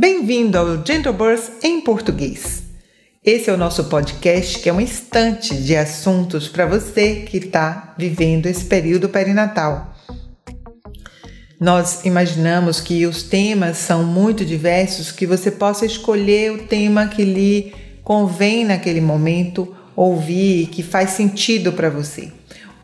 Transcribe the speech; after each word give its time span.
Bem-vindo 0.00 0.56
ao 0.56 0.82
Gentle 0.82 1.12
Birth 1.12 1.62
em 1.62 1.82
português. 1.82 2.62
Esse 3.22 3.50
é 3.50 3.52
o 3.52 3.58
nosso 3.58 3.84
podcast 3.84 4.58
que 4.58 4.70
é 4.70 4.72
um 4.72 4.80
instante 4.80 5.54
de 5.54 5.76
assuntos 5.76 6.48
para 6.48 6.64
você 6.64 7.16
que 7.16 7.36
está 7.36 7.94
vivendo 7.98 8.46
esse 8.46 8.64
período 8.64 9.10
perinatal. 9.10 9.94
Nós 11.60 12.06
imaginamos 12.06 12.80
que 12.80 13.04
os 13.04 13.24
temas 13.24 13.76
são 13.76 14.02
muito 14.02 14.42
diversos, 14.42 15.12
que 15.12 15.26
você 15.26 15.50
possa 15.50 15.84
escolher 15.84 16.50
o 16.50 16.62
tema 16.66 17.06
que 17.06 17.22
lhe 17.22 17.74
convém 18.02 18.64
naquele 18.64 19.02
momento 19.02 19.76
ouvir, 19.94 20.68
que 20.68 20.82
faz 20.82 21.10
sentido 21.10 21.74
para 21.74 21.90
você. 21.90 22.32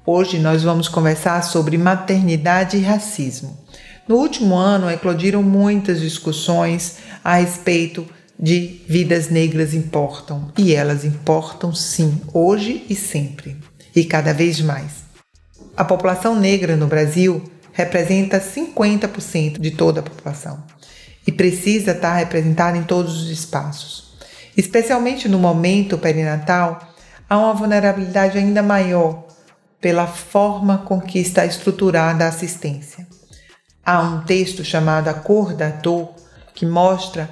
Hoje 0.04 0.38
nós 0.38 0.62
vamos 0.62 0.86
conversar 0.86 1.42
sobre 1.44 1.78
maternidade 1.78 2.76
e 2.76 2.82
racismo. 2.82 3.64
No 4.08 4.16
último 4.16 4.54
ano, 4.54 4.88
eclodiram 4.88 5.42
muitas 5.42 6.00
discussões 6.00 6.98
a 7.24 7.36
respeito 7.36 8.06
de 8.38 8.82
vidas 8.86 9.30
negras 9.30 9.74
importam. 9.74 10.52
E 10.56 10.72
elas 10.72 11.04
importam 11.04 11.74
sim, 11.74 12.20
hoje 12.32 12.84
e 12.88 12.94
sempre, 12.94 13.56
e 13.94 14.04
cada 14.04 14.32
vez 14.32 14.60
mais. 14.60 15.06
A 15.76 15.84
população 15.84 16.38
negra 16.38 16.76
no 16.76 16.86
Brasil 16.86 17.42
representa 17.72 18.40
50% 18.40 19.58
de 19.58 19.72
toda 19.72 20.00
a 20.00 20.02
população 20.02 20.62
e 21.26 21.32
precisa 21.32 21.90
estar 21.90 22.14
representada 22.16 22.78
em 22.78 22.84
todos 22.84 23.22
os 23.22 23.28
espaços. 23.28 24.16
Especialmente 24.56 25.28
no 25.28 25.38
momento 25.38 25.98
perinatal, 25.98 26.94
há 27.28 27.36
uma 27.36 27.52
vulnerabilidade 27.52 28.38
ainda 28.38 28.62
maior 28.62 29.26
pela 29.80 30.06
forma 30.06 30.78
com 30.78 31.00
que 31.00 31.18
está 31.18 31.44
estruturada 31.44 32.24
a 32.24 32.28
assistência. 32.28 33.05
Há 33.86 34.00
um 34.00 34.22
texto 34.22 34.64
chamado 34.64 35.06
A 35.06 35.14
Cor 35.14 35.54
da 35.54 35.68
Dor 35.68 36.12
que 36.52 36.66
mostra 36.66 37.30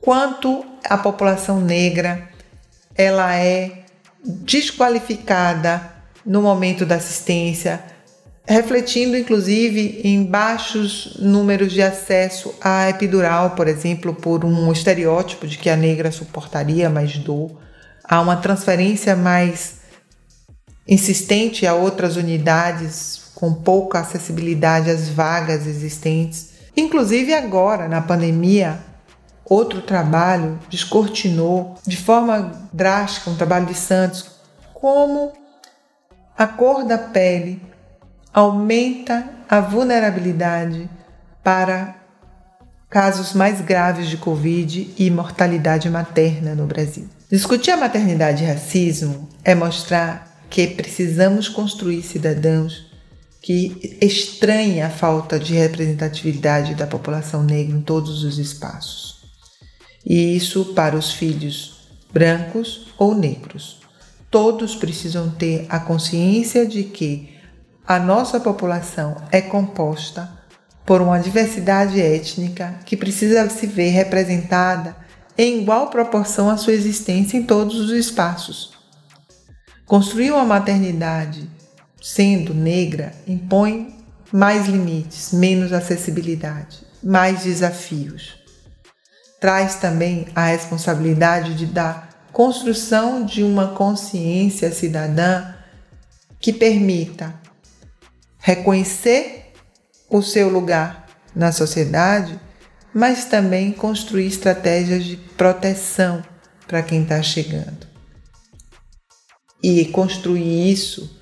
quanto 0.00 0.64
a 0.84 0.96
população 0.96 1.60
negra 1.60 2.28
ela 2.94 3.34
é 3.34 3.82
desqualificada 4.24 5.90
no 6.24 6.40
momento 6.40 6.86
da 6.86 6.94
assistência, 6.94 7.82
refletindo 8.46 9.16
inclusive 9.16 10.02
em 10.04 10.22
baixos 10.24 11.16
números 11.18 11.72
de 11.72 11.82
acesso 11.82 12.54
à 12.60 12.88
epidural, 12.88 13.50
por 13.56 13.66
exemplo, 13.66 14.14
por 14.14 14.44
um 14.44 14.70
estereótipo 14.70 15.48
de 15.48 15.58
que 15.58 15.68
a 15.68 15.76
negra 15.76 16.12
suportaria 16.12 16.88
mais 16.88 17.18
dor. 17.18 17.58
Há 18.04 18.20
uma 18.20 18.36
transferência 18.36 19.16
mais 19.16 19.80
insistente 20.86 21.66
a 21.66 21.74
outras 21.74 22.14
unidades 22.14 23.21
com 23.42 23.52
pouca 23.52 23.98
acessibilidade 23.98 24.88
às 24.88 25.08
vagas 25.08 25.66
existentes. 25.66 26.50
Inclusive 26.76 27.34
agora, 27.34 27.88
na 27.88 28.00
pandemia, 28.00 28.78
outro 29.44 29.82
trabalho 29.82 30.60
descortinou 30.70 31.74
de 31.84 31.96
forma 31.96 32.52
drástica, 32.72 33.30
um 33.30 33.34
trabalho 33.34 33.66
de 33.66 33.74
Santos, 33.74 34.30
como 34.72 35.32
a 36.38 36.46
cor 36.46 36.84
da 36.84 36.96
pele 36.96 37.60
aumenta 38.32 39.28
a 39.48 39.58
vulnerabilidade 39.58 40.88
para 41.42 41.96
casos 42.88 43.32
mais 43.32 43.60
graves 43.60 44.08
de 44.08 44.18
Covid 44.18 44.94
e 44.96 45.10
mortalidade 45.10 45.90
materna 45.90 46.54
no 46.54 46.66
Brasil. 46.66 47.08
Discutir 47.28 47.72
a 47.72 47.76
maternidade 47.76 48.44
e 48.44 48.46
racismo 48.46 49.28
é 49.42 49.52
mostrar 49.52 50.30
que 50.48 50.64
precisamos 50.68 51.48
construir 51.48 52.04
cidadãos 52.04 52.91
que 53.42 53.98
estranhem 54.00 54.82
a 54.82 54.90
falta 54.90 55.38
de 55.38 55.54
representatividade 55.54 56.74
da 56.74 56.86
população 56.86 57.42
negra 57.42 57.76
em 57.76 57.82
todos 57.82 58.22
os 58.22 58.38
espaços 58.38 59.22
e 60.04 60.36
isso 60.36 60.66
para 60.74 60.96
os 60.96 61.12
filhos 61.12 61.88
brancos 62.12 62.88
ou 62.98 63.14
negros. 63.14 63.80
Todos 64.30 64.74
precisam 64.74 65.30
ter 65.30 65.66
a 65.68 65.78
consciência 65.78 66.66
de 66.66 66.84
que 66.84 67.38
a 67.86 67.98
nossa 67.98 68.40
população 68.40 69.16
é 69.30 69.40
composta 69.40 70.30
por 70.84 71.00
uma 71.00 71.18
diversidade 71.18 72.00
étnica 72.00 72.80
que 72.84 72.96
precisa 72.96 73.48
se 73.48 73.66
ver 73.66 73.90
representada 73.90 74.96
em 75.36 75.60
igual 75.60 75.88
proporção 75.88 76.50
à 76.50 76.56
sua 76.56 76.72
existência 76.72 77.36
em 77.36 77.44
todos 77.44 77.78
os 77.78 77.90
espaços. 77.90 78.72
Construir 79.86 80.30
uma 80.30 80.44
maternidade 80.44 81.48
sendo 82.02 82.52
negra 82.52 83.12
impõe 83.26 83.96
mais 84.32 84.66
limites, 84.66 85.32
menos 85.32 85.72
acessibilidade, 85.72 86.80
mais 87.02 87.44
desafios 87.44 88.42
traz 89.42 89.74
também 89.74 90.28
a 90.36 90.46
responsabilidade 90.46 91.56
de 91.56 91.66
dar 91.66 92.28
construção 92.32 93.26
de 93.26 93.42
uma 93.42 93.74
consciência 93.74 94.70
cidadã 94.70 95.52
que 96.38 96.52
permita 96.52 97.34
reconhecer 98.38 99.52
o 100.08 100.22
seu 100.22 100.48
lugar 100.48 101.08
na 101.34 101.50
sociedade, 101.50 102.38
mas 102.94 103.24
também 103.24 103.72
construir 103.72 104.28
estratégias 104.28 105.02
de 105.02 105.16
proteção 105.16 106.22
para 106.68 106.80
quem 106.80 107.02
está 107.02 107.20
chegando. 107.20 107.88
E 109.60 109.86
construir 109.86 110.70
isso 110.70 111.18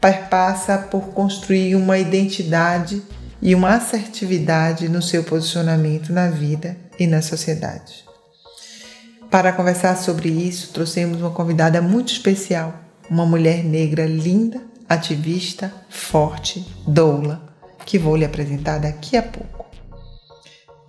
passa 0.00 0.78
por 0.78 1.08
construir 1.08 1.74
uma 1.74 1.98
identidade 1.98 3.02
e 3.40 3.54
uma 3.54 3.74
assertividade 3.74 4.88
no 4.88 5.02
seu 5.02 5.24
posicionamento 5.24 6.12
na 6.12 6.28
vida 6.28 6.76
e 6.98 7.06
na 7.06 7.22
sociedade. 7.22 8.04
Para 9.30 9.52
conversar 9.52 9.96
sobre 9.96 10.28
isso, 10.28 10.72
trouxemos 10.72 11.20
uma 11.20 11.30
convidada 11.30 11.82
muito 11.82 12.12
especial, 12.12 12.74
uma 13.10 13.26
mulher 13.26 13.64
negra 13.64 14.06
linda, 14.06 14.60
ativista, 14.88 15.72
forte, 15.88 16.66
doula, 16.86 17.42
que 17.84 17.98
vou 17.98 18.16
lhe 18.16 18.24
apresentar 18.24 18.78
daqui 18.78 19.16
a 19.16 19.22
pouco. 19.22 19.66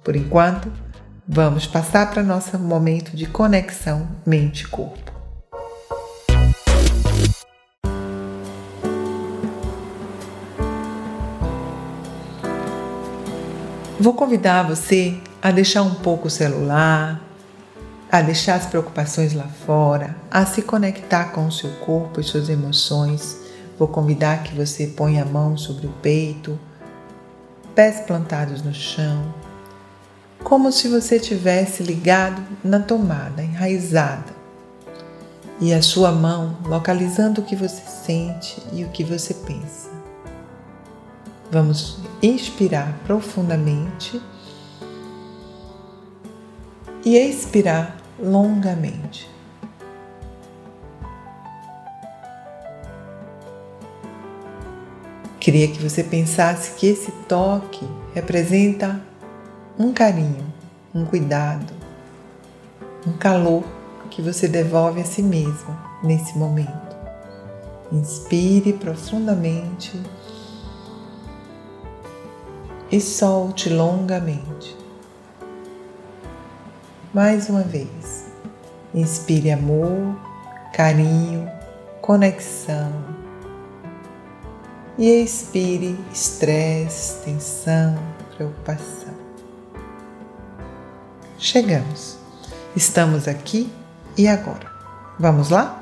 Por 0.04 0.16
enquanto, 0.16 0.72
vamos 1.28 1.68
passar 1.68 2.10
para 2.10 2.24
nosso 2.24 2.58
momento 2.58 3.16
de 3.16 3.26
conexão 3.26 4.08
mente-corpo. 4.26 5.17
Vou 14.08 14.14
convidar 14.14 14.64
você 14.64 15.20
a 15.42 15.52
deixar 15.52 15.82
um 15.82 15.96
pouco 15.96 16.28
o 16.28 16.32
celular, 16.32 17.22
a 18.10 18.22
deixar 18.22 18.56
as 18.56 18.66
preocupações 18.66 19.34
lá 19.34 19.44
fora, 19.66 20.16
a 20.32 20.46
se 20.46 20.62
conectar 20.62 21.34
com 21.34 21.46
o 21.46 21.52
seu 21.52 21.70
corpo 21.72 22.22
e 22.22 22.24
suas 22.24 22.48
emoções. 22.48 23.38
Vou 23.78 23.90
convidar 23.90 24.44
que 24.44 24.56
você 24.56 24.88
ponha 24.88 25.24
a 25.24 25.26
mão 25.26 25.58
sobre 25.58 25.88
o 25.88 25.94
peito, 26.02 26.58
pés 27.76 28.00
plantados 28.00 28.62
no 28.62 28.74
chão, 28.74 29.26
como 30.42 30.72
se 30.72 30.88
você 30.88 31.20
tivesse 31.20 31.84
ligado 31.84 32.42
na 32.64 32.80
tomada, 32.80 33.44
enraizada. 33.44 34.34
E 35.60 35.74
a 35.74 35.82
sua 35.82 36.14
mão 36.14 36.56
localizando 36.64 37.42
o 37.42 37.44
que 37.44 37.58
você 37.58 37.82
sente 38.06 38.64
e 38.72 38.86
o 38.86 38.90
que 38.90 39.04
você 39.04 39.34
pensa. 39.34 39.97
Vamos 41.50 41.98
inspirar 42.22 43.00
profundamente 43.06 44.22
e 47.06 47.16
expirar 47.16 47.96
longamente. 48.20 49.30
Queria 55.40 55.70
que 55.70 55.82
você 55.82 56.04
pensasse 56.04 56.72
que 56.72 56.88
esse 56.88 57.10
toque 57.30 57.88
representa 58.14 59.00
um 59.80 59.94
carinho, 59.94 60.54
um 60.94 61.06
cuidado, 61.06 61.72
um 63.08 63.14
calor 63.14 63.64
que 64.10 64.22
você 64.22 64.50
devolve 64.50 65.00
a 65.00 65.06
si 65.06 65.24
mesmo 65.24 65.80
nesse 66.04 66.38
momento. 66.38 66.98
Inspire 67.90 68.74
profundamente 68.74 69.98
e 72.92 73.02
solte 73.02 73.70
longamente. 73.70 74.76
Mais 77.14 77.50
uma 77.50 77.64
vez, 77.64 78.26
inspire 78.94 79.52
amor, 79.52 80.16
carinho, 80.74 81.50
conexão 82.02 82.92
e 84.98 85.24
expire 85.24 85.98
estresse, 86.14 87.24
tensão, 87.24 87.98
preocupação. 88.36 89.14
Chegamos. 91.38 92.18
Estamos 92.76 93.28
aqui 93.28 93.72
e 94.18 94.28
agora. 94.28 94.72
Vamos 95.20 95.50
lá? 95.50 95.77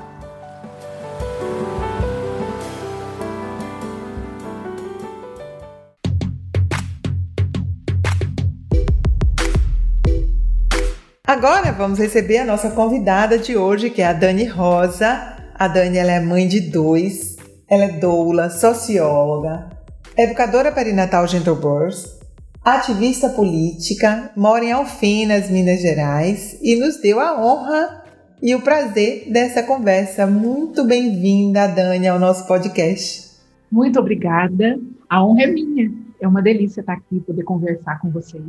Vamos 11.76 11.98
receber 11.98 12.38
a 12.38 12.44
nossa 12.44 12.70
convidada 12.70 13.38
de 13.38 13.56
hoje, 13.56 13.90
que 13.90 14.00
é 14.00 14.06
a 14.06 14.12
Dani 14.12 14.44
Rosa. 14.44 15.36
A 15.54 15.68
Dani 15.68 15.98
ela 15.98 16.12
é 16.12 16.20
mãe 16.20 16.48
de 16.48 16.60
dois, 16.60 17.36
ela 17.68 17.84
é 17.84 17.92
doula, 17.92 18.48
socióloga, 18.48 19.68
educadora 20.16 20.72
perinatal 20.72 21.26
gentle 21.26 21.54
birth, 21.54 22.18
ativista 22.64 23.28
política, 23.28 24.30
mora 24.36 24.64
em 24.64 24.72
Alfenas, 24.72 25.50
Minas 25.50 25.80
Gerais 25.80 26.58
e 26.62 26.76
nos 26.76 27.00
deu 27.00 27.20
a 27.20 27.38
honra 27.40 28.04
e 28.42 28.54
o 28.54 28.62
prazer 28.62 29.30
dessa 29.30 29.62
conversa. 29.62 30.26
Muito 30.26 30.84
bem-vinda, 30.84 31.66
Dani, 31.66 32.08
ao 32.08 32.18
nosso 32.18 32.46
podcast. 32.46 33.26
Muito 33.70 33.98
obrigada. 34.00 34.78
A 35.08 35.24
honra 35.24 35.42
é 35.42 35.46
minha. 35.46 35.92
É 36.20 36.26
uma 36.26 36.40
delícia 36.40 36.80
estar 36.80 36.94
aqui 36.94 37.16
e 37.16 37.20
poder 37.20 37.42
conversar 37.44 38.00
com 38.00 38.10
vocês. 38.10 38.42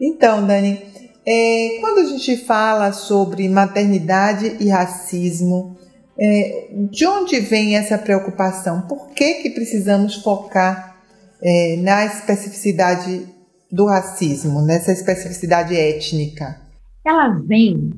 Então, 0.00 0.46
Dani, 0.46 0.78
é, 1.26 1.78
quando 1.80 1.98
a 1.98 2.04
gente 2.04 2.36
fala 2.38 2.92
sobre 2.92 3.48
maternidade 3.48 4.56
e 4.60 4.68
racismo, 4.68 5.76
é, 6.18 6.68
de 6.90 7.06
onde 7.06 7.40
vem 7.40 7.76
essa 7.76 7.98
preocupação? 7.98 8.82
Por 8.82 9.08
que, 9.10 9.42
que 9.42 9.50
precisamos 9.50 10.16
focar 10.16 10.96
é, 11.42 11.76
na 11.78 12.04
especificidade 12.04 13.26
do 13.70 13.86
racismo, 13.86 14.62
nessa 14.62 14.92
especificidade 14.92 15.76
étnica? 15.76 16.60
Ela 17.04 17.28
vem, 17.28 17.90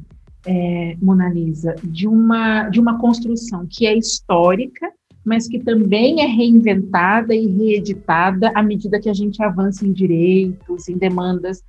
é, 0.47 0.97
Mona 1.01 1.29
Lisa, 1.29 1.75
de 1.83 2.07
uma, 2.07 2.69
de 2.69 2.81
uma 2.81 2.99
construção 2.99 3.67
que 3.69 3.87
é 3.87 3.97
histórica, 3.97 4.91
mas 5.25 5.47
que 5.47 5.59
também 5.61 6.21
é 6.21 6.27
reinventada 6.27 7.35
e 7.35 7.47
reeditada 7.47 8.51
à 8.55 8.63
medida 8.63 9.01
que 9.01 9.09
a 9.09 9.15
gente 9.15 9.43
avança 9.43 9.87
em 9.87 9.93
direitos, 9.93 10.89
em 10.89 10.97
demandas 10.97 11.63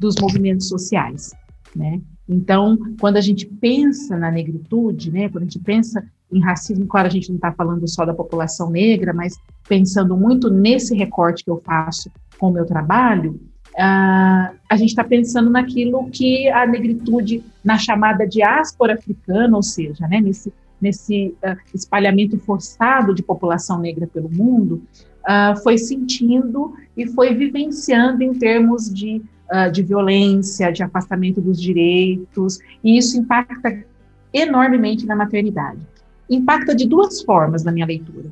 dos 0.00 0.14
movimentos 0.18 0.66
sociais, 0.66 1.32
né? 1.76 2.00
Então, 2.26 2.78
quando 3.00 3.16
a 3.16 3.20
gente 3.20 3.44
pensa 3.44 4.16
na 4.16 4.30
negritude, 4.30 5.10
né, 5.10 5.28
quando 5.28 5.42
a 5.42 5.46
gente 5.46 5.58
pensa 5.58 6.02
em 6.32 6.40
racismo, 6.40 6.86
claro, 6.86 7.08
a 7.08 7.10
gente 7.10 7.28
não 7.28 7.36
está 7.36 7.52
falando 7.52 7.86
só 7.88 8.04
da 8.06 8.14
população 8.14 8.70
negra, 8.70 9.12
mas 9.12 9.34
pensando 9.68 10.16
muito 10.16 10.48
nesse 10.48 10.96
recorte 10.96 11.44
que 11.44 11.50
eu 11.50 11.60
faço 11.64 12.10
com 12.38 12.48
o 12.48 12.52
meu 12.52 12.64
trabalho, 12.64 13.32
uh, 13.70 14.56
a 14.68 14.76
gente 14.76 14.90
está 14.90 15.02
pensando 15.02 15.50
naquilo 15.50 16.08
que 16.08 16.48
a 16.48 16.64
negritude, 16.66 17.44
na 17.64 17.76
chamada 17.76 18.26
diáspora 18.26 18.94
africana, 18.94 19.56
ou 19.56 19.62
seja, 19.62 20.06
né, 20.06 20.20
nesse, 20.20 20.52
nesse 20.80 21.34
uh, 21.44 21.56
espalhamento 21.74 22.38
forçado 22.38 23.12
de 23.12 23.24
população 23.24 23.80
negra 23.80 24.06
pelo 24.06 24.30
mundo, 24.30 24.82
uh, 25.28 25.60
foi 25.64 25.76
sentindo 25.76 26.74
e 26.96 27.08
foi 27.08 27.34
vivenciando 27.34 28.22
em 28.22 28.32
termos 28.32 28.88
de 28.88 29.20
uh, 29.52 29.70
de 29.70 29.82
violência, 29.82 30.72
de 30.72 30.82
afastamento 30.82 31.40
dos 31.40 31.60
direitos, 31.60 32.58
e 32.82 32.96
isso 32.96 33.18
impacta 33.18 33.84
enormemente 34.32 35.06
na 35.06 35.16
maternidade. 35.16 35.80
Impacta 36.28 36.74
de 36.74 36.86
duas 36.86 37.22
formas 37.22 37.64
na 37.64 37.72
minha 37.72 37.86
leitura. 37.86 38.30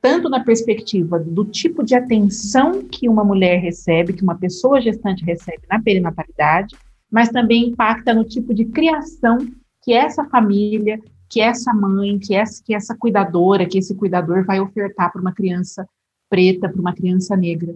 Tanto 0.00 0.28
na 0.28 0.44
perspectiva 0.44 1.18
do 1.18 1.44
tipo 1.44 1.84
de 1.84 1.94
atenção 1.94 2.82
que 2.82 3.08
uma 3.08 3.24
mulher 3.24 3.60
recebe, 3.60 4.12
que 4.12 4.22
uma 4.22 4.36
pessoa 4.36 4.80
gestante 4.80 5.24
recebe 5.24 5.62
na 5.68 5.80
perinatalidade, 5.82 6.76
mas 7.10 7.28
também 7.28 7.68
impacta 7.68 8.14
no 8.14 8.24
tipo 8.24 8.54
de 8.54 8.64
criação 8.66 9.38
que 9.82 9.92
essa 9.92 10.24
família, 10.26 11.00
que 11.28 11.40
essa 11.40 11.72
mãe, 11.72 12.18
que 12.18 12.34
essa, 12.34 12.62
que 12.64 12.74
essa 12.74 12.96
cuidadora, 12.96 13.66
que 13.66 13.78
esse 13.78 13.94
cuidador 13.94 14.44
vai 14.44 14.60
ofertar 14.60 15.12
para 15.12 15.20
uma 15.20 15.32
criança 15.32 15.86
preta, 16.28 16.68
para 16.68 16.80
uma 16.80 16.94
criança 16.94 17.36
negra. 17.36 17.74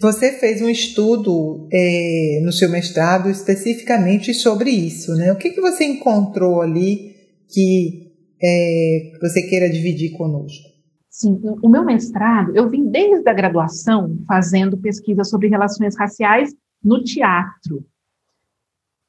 Você 0.00 0.32
fez 0.32 0.60
um 0.60 0.68
estudo 0.68 1.68
é, 1.72 2.40
no 2.44 2.52
seu 2.52 2.70
mestrado 2.70 3.30
especificamente 3.30 4.34
sobre 4.34 4.70
isso, 4.70 5.14
né? 5.14 5.32
O 5.32 5.36
que, 5.36 5.50
que 5.50 5.60
você 5.60 5.84
encontrou 5.84 6.60
ali 6.60 7.14
que 7.48 8.12
é, 8.42 9.12
você 9.20 9.42
queira 9.42 9.70
dividir 9.70 10.12
conosco? 10.16 10.72
Sim, 11.08 11.38
o 11.62 11.68
meu 11.68 11.84
mestrado, 11.84 12.56
eu 12.56 12.68
vim 12.68 12.88
desde 12.88 13.28
a 13.28 13.34
graduação 13.34 14.16
fazendo 14.26 14.78
pesquisa 14.78 15.24
sobre 15.24 15.48
relações 15.48 15.96
raciais 15.96 16.54
no 16.82 17.02
teatro. 17.02 17.84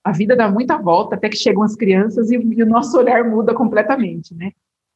A 0.04 0.12
vida 0.12 0.36
dá 0.36 0.52
muita 0.52 0.78
volta 0.78 1.16
até 1.16 1.30
que 1.30 1.38
chegam 1.38 1.64
as 1.64 1.76
crianças 1.76 2.30
e, 2.30 2.36
e 2.36 2.62
o 2.62 2.68
nosso 2.68 2.98
olhar 2.98 3.24
muda 3.24 3.54
completamente, 3.54 4.36
né? 4.36 4.52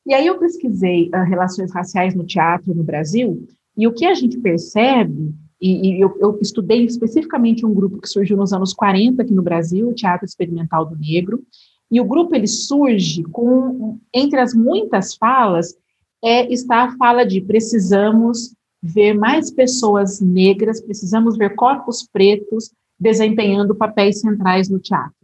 E 0.05 0.13
aí 0.13 0.27
eu 0.27 0.37
pesquisei 0.37 1.09
uh, 1.09 1.23
relações 1.23 1.73
raciais 1.73 2.13
no 2.13 2.25
teatro 2.25 2.73
no 2.75 2.83
Brasil 2.83 3.47
e 3.77 3.87
o 3.87 3.93
que 3.93 4.05
a 4.05 4.13
gente 4.13 4.37
percebe 4.37 5.33
e, 5.59 5.89
e 5.89 6.01
eu, 6.01 6.15
eu, 6.19 6.37
estudei 6.41 6.85
especificamente 6.85 7.65
um 7.65 7.73
grupo 7.73 7.99
que 7.99 8.07
surgiu 8.07 8.37
nos 8.37 8.53
anos 8.53 8.73
40 8.73 9.21
aqui 9.21 9.33
no 9.33 9.41
Brasil, 9.41 9.89
o 9.89 9.93
Teatro 9.93 10.25
Experimental 10.25 10.85
do 10.85 10.95
Negro, 10.95 11.43
e 11.89 11.99
o 11.99 12.05
grupo 12.05 12.35
ele 12.35 12.47
surge 12.47 13.23
com, 13.23 13.99
entre 14.13 14.39
as 14.39 14.53
muitas 14.53 15.15
falas, 15.15 15.75
é, 16.23 16.51
está 16.51 16.83
a 16.83 16.97
fala 16.97 17.23
de 17.23 17.41
precisamos 17.41 18.53
ver 18.81 19.13
mais 19.13 19.49
pessoas 19.49 20.19
negras, 20.19 20.81
precisamos 20.81 21.37
ver 21.37 21.55
corpos 21.55 22.07
pretos 22.11 22.71
desempenhando 22.99 23.75
papéis 23.75 24.19
centrais 24.19 24.69
no 24.69 24.79
teatro. 24.79 25.15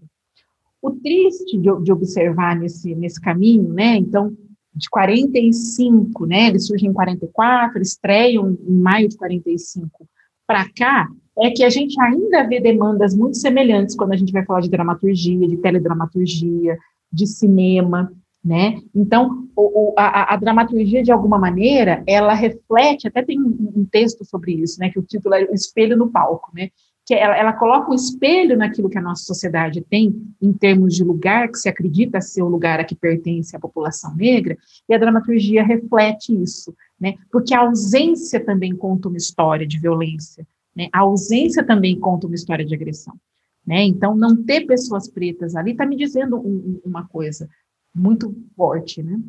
O 0.81 0.91
triste 0.91 1.57
de, 1.57 1.69
de 1.81 1.91
observar 1.91 2.55
nesse, 2.57 2.93
nesse 2.95 3.19
caminho, 3.19 3.69
né, 3.73 3.97
então, 3.97 4.35
de 4.75 4.89
45, 4.89 6.25
né, 6.25 6.47
eles 6.47 6.67
surgem 6.67 6.89
em 6.89 6.93
44, 6.93 7.81
estreiam 7.81 8.57
em 8.67 8.77
maio 8.77 9.07
de 9.07 9.15
45, 9.15 10.07
para 10.47 10.69
cá 10.73 11.07
é 11.39 11.49
que 11.49 11.63
a 11.63 11.69
gente 11.69 11.99
ainda 11.99 12.43
vê 12.43 12.59
demandas 12.59 13.15
muito 13.15 13.37
semelhantes 13.37 13.95
quando 13.95 14.13
a 14.13 14.17
gente 14.17 14.31
vai 14.31 14.45
falar 14.45 14.61
de 14.61 14.69
dramaturgia, 14.69 15.47
de 15.47 15.57
teledramaturgia, 15.57 16.77
de 17.11 17.27
cinema, 17.27 18.11
né? 18.43 18.81
Então, 18.93 19.47
o, 19.55 19.91
o, 19.91 19.93
a, 19.97 20.33
a, 20.33 20.37
dramaturgia, 20.37 21.01
de 21.01 21.11
alguma 21.11 21.39
maneira, 21.39 22.03
ela 22.05 22.33
reflete, 22.33 23.07
até 23.07 23.23
tem 23.23 23.39
um, 23.39 23.73
um, 23.77 23.85
texto 23.85 24.25
sobre 24.25 24.53
isso, 24.53 24.79
né, 24.79 24.89
que 24.89 24.99
o 24.99 25.03
título 25.03 25.33
é 25.33 25.45
O 25.45 25.53
Espelho 25.53 25.95
no 25.95 26.11
Palco, 26.11 26.51
né? 26.53 26.69
Que 27.05 27.13
ela, 27.13 27.37
ela 27.37 27.53
coloca 27.53 27.91
um 27.91 27.93
espelho 27.93 28.57
naquilo 28.57 28.89
que 28.89 28.97
a 28.97 29.01
nossa 29.01 29.23
sociedade 29.23 29.81
tem, 29.81 30.15
em 30.41 30.53
termos 30.53 30.95
de 30.95 31.03
lugar, 31.03 31.49
que 31.49 31.57
se 31.57 31.67
acredita 31.67 32.21
ser 32.21 32.41
o 32.41 32.47
lugar 32.47 32.79
a 32.79 32.83
que 32.83 32.95
pertence 32.95 33.55
a 33.55 33.59
população 33.59 34.15
negra, 34.15 34.57
e 34.87 34.93
a 34.93 34.97
dramaturgia 34.97 35.63
reflete 35.63 36.33
isso, 36.33 36.73
né? 36.99 37.15
Porque 37.31 37.53
a 37.53 37.61
ausência 37.61 38.43
também 38.43 38.75
conta 38.75 39.09
uma 39.09 39.17
história 39.17 39.67
de 39.67 39.79
violência, 39.79 40.47
né? 40.75 40.87
A 40.93 40.99
ausência 40.99 41.63
também 41.63 41.99
conta 41.99 42.27
uma 42.27 42.35
história 42.35 42.65
de 42.65 42.73
agressão, 42.73 43.15
né? 43.67 43.83
Então, 43.83 44.15
não 44.15 44.41
ter 44.41 44.65
pessoas 44.65 45.09
pretas 45.09 45.55
ali 45.55 45.71
está 45.71 45.85
me 45.85 45.97
dizendo 45.97 46.37
um, 46.37 46.79
uma 46.85 47.05
coisa 47.05 47.49
muito 47.93 48.33
forte, 48.55 49.03
né? 49.03 49.19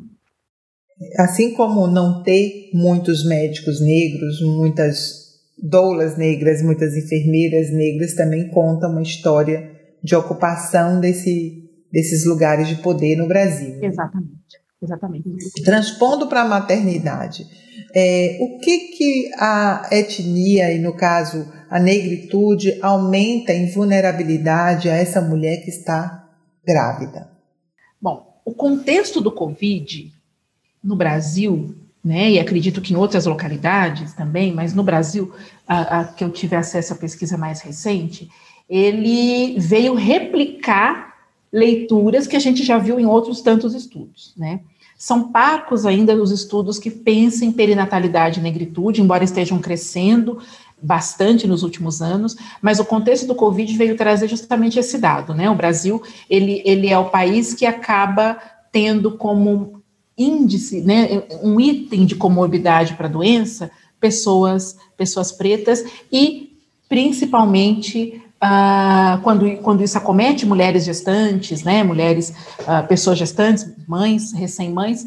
Assim 1.19 1.53
como 1.53 1.87
não 1.87 2.23
ter 2.23 2.69
muitos 2.73 3.25
médicos 3.25 3.81
negros, 3.81 4.41
muitas 4.41 5.24
doulas 5.57 6.17
negras, 6.17 6.61
muitas 6.61 6.95
enfermeiras 6.95 7.71
negras 7.71 8.13
também 8.13 8.49
conta 8.49 8.87
uma 8.87 9.01
história 9.01 9.71
de 10.03 10.15
ocupação 10.15 10.99
desse, 10.99 11.63
desses 11.91 12.25
lugares 12.25 12.67
de 12.67 12.75
poder 12.75 13.15
no 13.15 13.27
Brasil. 13.27 13.79
Exatamente, 13.81 14.59
exatamente. 14.81 15.63
Transpondo 15.63 16.27
para 16.27 16.41
a 16.41 16.47
maternidade, 16.47 17.45
é, 17.93 18.37
o 18.41 18.59
que, 18.59 18.79
que 18.89 19.31
a 19.39 19.87
etnia, 19.91 20.73
e 20.73 20.79
no 20.79 20.95
caso 20.95 21.51
a 21.69 21.79
negritude, 21.79 22.77
aumenta 22.81 23.53
em 23.53 23.71
vulnerabilidade 23.71 24.89
a 24.89 24.95
essa 24.95 25.21
mulher 25.21 25.63
que 25.63 25.69
está 25.69 26.29
grávida? 26.65 27.29
Bom, 28.01 28.41
o 28.45 28.53
contexto 28.53 29.21
do 29.21 29.31
Covid 29.31 30.13
no 30.83 30.95
Brasil, 30.95 31.75
né, 32.05 32.29
e 32.29 32.39
acredito 32.39 32.81
que 32.81 32.93
em 32.93 32.95
outras 32.95 33.25
localidades 33.25 34.13
também, 34.13 34.53
mas 34.53 34.75
no 34.75 34.83
Brasil, 34.83 35.33
a, 35.67 36.01
a, 36.01 36.03
que 36.03 36.23
eu 36.23 36.29
tive 36.29 36.55
acesso 36.55 36.93
à 36.93 36.95
pesquisa 36.95 37.35
mais 37.35 37.61
recente, 37.61 38.29
ele 38.69 39.57
veio 39.57 39.95
replicar 39.95 41.15
leituras 41.51 42.27
que 42.27 42.35
a 42.35 42.39
gente 42.39 42.63
já 42.63 42.77
viu 42.77 42.99
em 42.99 43.07
outros 43.07 43.41
tantos 43.41 43.73
estudos, 43.73 44.35
né? 44.37 44.59
São 44.95 45.31
parcos 45.31 45.83
ainda 45.83 46.15
os 46.15 46.29
estudos 46.29 46.77
que 46.77 46.91
pensam 46.91 47.47
em 47.47 47.51
perinatalidade 47.51 48.39
e 48.39 48.43
negritude, 48.43 49.01
embora 49.01 49.23
estejam 49.23 49.59
crescendo 49.59 50.37
bastante 50.81 51.47
nos 51.47 51.63
últimos 51.63 52.03
anos, 52.03 52.35
mas 52.61 52.79
o 52.79 52.85
contexto 52.85 53.25
do 53.25 53.33
Covid 53.33 53.75
veio 53.75 53.97
trazer 53.97 54.27
justamente 54.27 54.77
esse 54.77 54.99
dado, 54.99 55.33
né? 55.33 55.49
O 55.49 55.55
Brasil, 55.55 56.03
ele, 56.29 56.61
ele 56.65 56.87
é 56.87 56.97
o 56.99 57.09
país 57.09 57.55
que 57.55 57.65
acaba 57.65 58.37
tendo 58.71 59.17
como 59.17 59.81
índice, 60.17 60.81
né, 60.81 61.23
um 61.43 61.59
item 61.59 62.05
de 62.05 62.15
comorbidade 62.15 62.93
para 62.93 63.07
a 63.07 63.11
doença, 63.11 63.69
pessoas, 63.99 64.77
pessoas 64.97 65.31
pretas 65.31 65.83
e 66.11 66.57
principalmente 66.87 68.21
ah, 68.39 69.19
quando, 69.23 69.57
quando 69.57 69.83
isso 69.83 69.97
acomete 69.97 70.45
mulheres 70.45 70.85
gestantes, 70.85 71.63
né, 71.63 71.83
mulheres, 71.83 72.33
ah, 72.67 72.83
pessoas 72.83 73.17
gestantes, 73.17 73.65
mães, 73.87 74.31
recém-mães, 74.31 75.05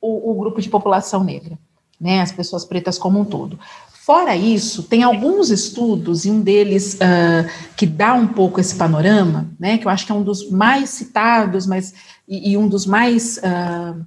o, 0.00 0.30
o, 0.30 0.34
grupo 0.34 0.60
de 0.60 0.68
população 0.68 1.24
negra, 1.24 1.58
né, 2.00 2.20
as 2.20 2.32
pessoas 2.32 2.64
pretas 2.64 2.98
como 2.98 3.20
um 3.20 3.24
todo. 3.24 3.58
Fora 3.92 4.34
isso, 4.34 4.84
tem 4.84 5.02
alguns 5.02 5.50
estudos, 5.50 6.24
e 6.24 6.30
um 6.30 6.40
deles 6.40 6.94
uh, 6.94 7.48
que 7.76 7.86
dá 7.86 8.14
um 8.14 8.26
pouco 8.26 8.58
esse 8.58 8.74
panorama, 8.74 9.50
né, 9.58 9.76
que 9.78 9.86
eu 9.86 9.90
acho 9.90 10.06
que 10.06 10.10
é 10.10 10.14
um 10.14 10.22
dos 10.22 10.50
mais 10.50 10.90
citados 10.90 11.66
mas, 11.66 11.94
e, 12.26 12.52
e 12.52 12.56
um 12.56 12.66
dos 12.66 12.86
mais 12.86 13.38
uh, 13.38 14.04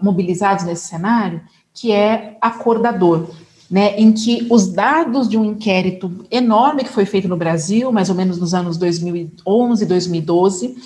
mobilizados 0.00 0.64
nesse 0.64 0.86
cenário, 0.86 1.40
que 1.72 1.92
é 1.92 2.36
acordador, 2.40 3.30
né, 3.70 3.96
em 3.96 4.12
que 4.12 4.46
os 4.50 4.66
dados 4.66 5.28
de 5.28 5.38
um 5.38 5.44
inquérito 5.44 6.24
enorme 6.30 6.82
que 6.82 6.90
foi 6.90 7.06
feito 7.06 7.28
no 7.28 7.36
Brasil, 7.36 7.92
mais 7.92 8.08
ou 8.08 8.16
menos 8.16 8.38
nos 8.38 8.52
anos 8.52 8.76
2011 8.76 9.84
e 9.84 9.86
2012, 9.86 10.76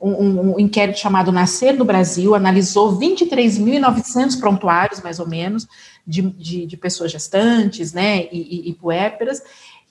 um, 0.00 0.10
um, 0.10 0.54
um, 0.54 0.60
inquérito 0.60 0.98
chamado 0.98 1.30
Nascer 1.30 1.78
no 1.78 1.84
Brasil, 1.84 2.34
analisou 2.34 2.98
23.900 2.98 4.40
prontuários, 4.40 5.00
mais 5.00 5.20
ou 5.20 5.28
menos, 5.28 5.68
de, 6.04 6.22
de, 6.22 6.66
de 6.66 6.76
pessoas 6.76 7.12
gestantes, 7.12 7.92
né, 7.92 8.24
e, 8.32 8.66
e, 8.66 8.70
e 8.70 8.74
puérperas, 8.74 9.40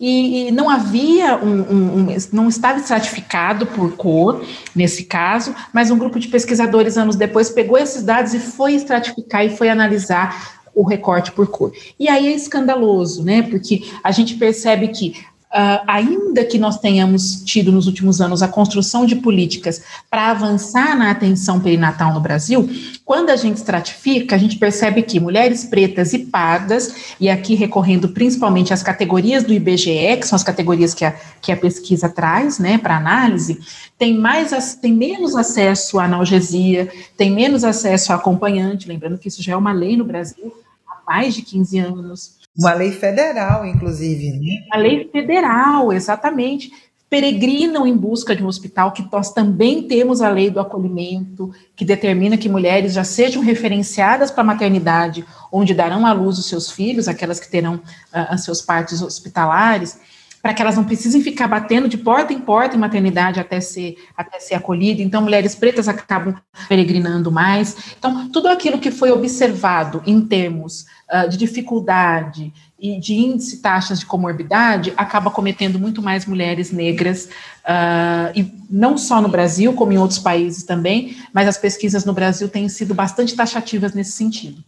e, 0.02 0.48
e, 0.48 0.52
não 0.52 0.68
havia 0.68 1.38
um, 1.38 1.62
um, 1.62 2.00
um, 2.00 2.18
não 2.34 2.50
estava 2.50 2.80
estratificado 2.80 3.68
por 3.68 3.96
cor 3.96 4.44
nesse 4.76 5.04
caso, 5.04 5.54
mas 5.72 5.92
um 5.92 5.98
grupo 5.98 6.20
de 6.20 6.28
pesquisadores 6.28 6.98
anos 6.98 7.16
depois 7.16 7.52
pegou 7.52 7.78
esses 7.78 8.02
dados 8.02 8.34
e 8.34 8.40
foi 8.40 8.74
estratificar 8.74 9.46
e 9.46 9.56
foi 9.56 9.70
analisar 9.70 10.60
o 10.74 10.84
recorte 10.84 11.32
por 11.32 11.48
cor. 11.48 11.72
E 12.00 12.10
aí 12.10 12.28
é 12.28 12.36
escandaloso, 12.36 13.24
né? 13.24 13.44
Porque 13.44 13.84
a 14.04 14.12
gente 14.12 14.36
percebe 14.36 14.88
que 14.88 15.14
Uh, 15.52 15.84
ainda 15.86 16.46
que 16.46 16.58
nós 16.58 16.80
tenhamos 16.80 17.44
tido 17.44 17.74
nos 17.74 17.86
últimos 17.86 18.22
anos 18.22 18.42
a 18.42 18.48
construção 18.48 19.06
de 19.06 19.18
políticas 19.18 19.84
para 20.10 20.32
avançar 20.32 20.98
na 20.98 21.12
atenção 21.12 21.60
perinatal 21.60 22.14
no 22.14 22.22
Brasil, 22.22 22.70
quando 23.12 23.30
a 23.30 23.36
gente 23.36 23.58
estratifica, 23.58 24.38
a 24.38 24.40
gente 24.40 24.58
percebe 24.58 25.04
que 25.04 25.20
mulheres 25.20 25.66
pretas 25.66 26.14
e 26.14 26.20
pardas, 26.20 27.14
e 27.20 27.30
aqui 27.30 27.56
recorrendo 27.56 28.08
principalmente 28.08 28.72
às 28.72 28.82
categorias 28.82 29.44
do 29.44 29.52
IBGE, 29.52 30.16
que 30.16 30.26
são 30.26 30.38
as 30.38 30.46
categorias 30.46 30.94
que 30.94 31.04
a, 31.04 31.12
que 31.42 31.52
a 31.52 31.58
pesquisa 31.58 32.08
traz, 32.08 32.58
né, 32.58 32.78
para 32.78 32.96
análise, 32.96 33.60
tem, 33.98 34.18
mais, 34.18 34.76
tem 34.76 34.94
menos 34.94 35.36
acesso 35.36 36.00
à 36.00 36.06
analgesia, 36.06 36.90
tem 37.18 37.30
menos 37.30 37.66
acesso 37.66 38.14
a 38.14 38.16
acompanhante, 38.16 38.88
lembrando 38.88 39.18
que 39.18 39.28
isso 39.28 39.44
já 39.44 39.52
é 39.52 39.58
uma 39.58 39.74
lei 39.74 39.98
no 39.98 40.06
Brasil 40.06 40.50
há 40.88 41.02
mais 41.06 41.36
de 41.36 41.42
15 41.42 41.80
anos 41.80 42.40
uma 42.58 42.74
lei 42.74 42.92
federal, 42.92 43.66
inclusive. 43.66 44.32
Né? 44.32 44.68
A 44.72 44.78
lei 44.78 45.10
federal, 45.10 45.94
exatamente. 45.94 46.72
Peregrinam 47.12 47.86
em 47.86 47.96
busca 47.96 48.34
de 48.34 48.42
um 48.42 48.48
hospital, 48.48 48.94
que 48.94 49.06
nós 49.12 49.34
também 49.34 49.84
temos 49.84 50.22
a 50.22 50.30
lei 50.30 50.50
do 50.50 50.62
acolhimento, 50.62 51.54
que 51.76 51.84
determina 51.84 52.38
que 52.38 52.48
mulheres 52.48 52.94
já 52.94 53.04
sejam 53.04 53.44
referenciadas 53.44 54.32
para 54.32 54.42
a 54.42 54.46
maternidade, 54.46 55.26
onde 55.52 55.74
darão 55.74 56.06
à 56.06 56.14
luz 56.14 56.40
os 56.40 56.46
seus 56.46 56.72
filhos, 56.72 57.10
aquelas 57.10 57.38
que 57.38 57.52
terão 57.52 57.76
uh, 57.76 58.38
seus 58.38 58.62
partos 58.62 59.02
hospitalares 59.02 60.00
para 60.42 60.54
que 60.54 60.62
elas 60.62 60.76
não 60.76 60.84
precisem 60.84 61.22
ficar 61.22 61.48
batendo 61.48 61.88
de 61.88 61.98
porta 61.98 62.34
em 62.34 62.40
porta 62.40 62.76
em 62.76 62.80
maternidade 62.80 63.40
até 63.40 63.62
ser, 63.62 63.96
até 64.18 64.40
ser 64.40 64.56
acolhida. 64.56 65.02
Então, 65.02 65.22
mulheres 65.22 65.54
pretas 65.54 65.88
acabam 65.88 66.36
peregrinando 66.68 67.32
mais. 67.32 67.96
Então, 67.98 68.30
tudo 68.30 68.48
aquilo 68.48 68.80
que 68.80 68.90
foi 68.90 69.12
observado 69.12 70.02
em 70.06 70.20
termos 70.22 70.86
uh, 71.14 71.30
de 71.30 71.38
dificuldade 71.38 72.52
e 72.82 73.00
de 73.00 73.14
índice 73.14 73.62
taxas 73.62 74.00
de 74.00 74.06
comorbidade 74.08 74.92
acaba 74.98 75.30
cometendo 75.30 75.78
muito 75.78 76.02
mais 76.02 76.26
mulheres 76.26 76.72
negras, 76.72 77.26
uh, 77.26 78.32
e 78.36 78.52
não 78.70 78.98
só 78.98 79.22
no 79.22 79.30
Brasil, 79.30 79.74
como 79.74 79.94
em 79.94 79.98
outros 80.00 80.18
países 80.18 80.64
também, 80.64 81.16
mas 81.32 81.48
as 81.48 81.58
pesquisas 81.58 82.04
no 82.04 82.14
Brasil 82.14 82.50
têm 82.50 82.68
sido 82.68 82.96
bastante 82.96 83.36
taxativas 83.36 83.94
nesse 83.94 84.14
sentido. 84.14 84.64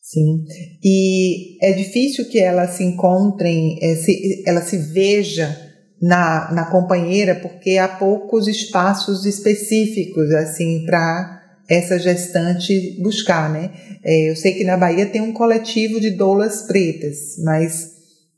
Sim, 0.00 0.44
e 0.82 1.56
é 1.62 1.72
difícil 1.72 2.28
que 2.30 2.38
ela 2.40 2.66
se 2.66 2.82
encontrem, 2.82 3.78
é, 3.80 3.94
se, 3.96 4.42
ela 4.46 4.62
se 4.62 4.78
veja 4.78 5.70
na, 6.02 6.50
na 6.52 6.64
companheira, 6.64 7.34
porque 7.34 7.76
há 7.76 7.86
poucos 7.86 8.48
espaços 8.48 9.26
específicos, 9.26 10.30
assim, 10.32 10.84
para 10.86 11.39
essa 11.70 11.98
gestante 11.98 13.00
buscar, 13.00 13.48
né? 13.50 13.70
É, 14.04 14.30
eu 14.30 14.36
sei 14.36 14.54
que 14.54 14.64
na 14.64 14.76
Bahia 14.76 15.06
tem 15.06 15.20
um 15.20 15.32
coletivo 15.32 16.00
de 16.00 16.10
doulas 16.10 16.62
pretas, 16.62 17.36
mas 17.44 17.92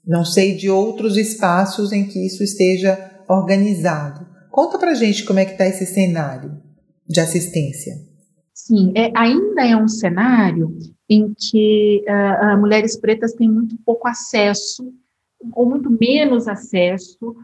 não 0.06 0.24
sei 0.24 0.54
de 0.54 0.68
outros 0.68 1.16
espaços 1.16 1.92
em 1.92 2.06
que 2.06 2.26
isso 2.26 2.42
esteja 2.44 2.98
organizado. 3.28 4.26
Conta 4.50 4.78
pra 4.78 4.94
gente 4.94 5.24
como 5.24 5.38
é 5.38 5.46
que 5.46 5.52
está 5.52 5.66
esse 5.66 5.86
cenário 5.86 6.60
de 7.08 7.20
assistência. 7.20 7.94
Sim, 8.52 8.92
é, 8.94 9.10
ainda 9.16 9.66
é 9.66 9.74
um 9.74 9.88
cenário 9.88 10.76
em 11.08 11.32
que 11.34 12.04
uh, 12.06 12.60
mulheres 12.60 12.98
pretas 12.98 13.32
têm 13.32 13.50
muito 13.50 13.76
pouco 13.84 14.06
acesso, 14.06 14.92
ou 15.54 15.68
muito 15.68 15.90
menos 15.90 16.46
acesso, 16.46 17.34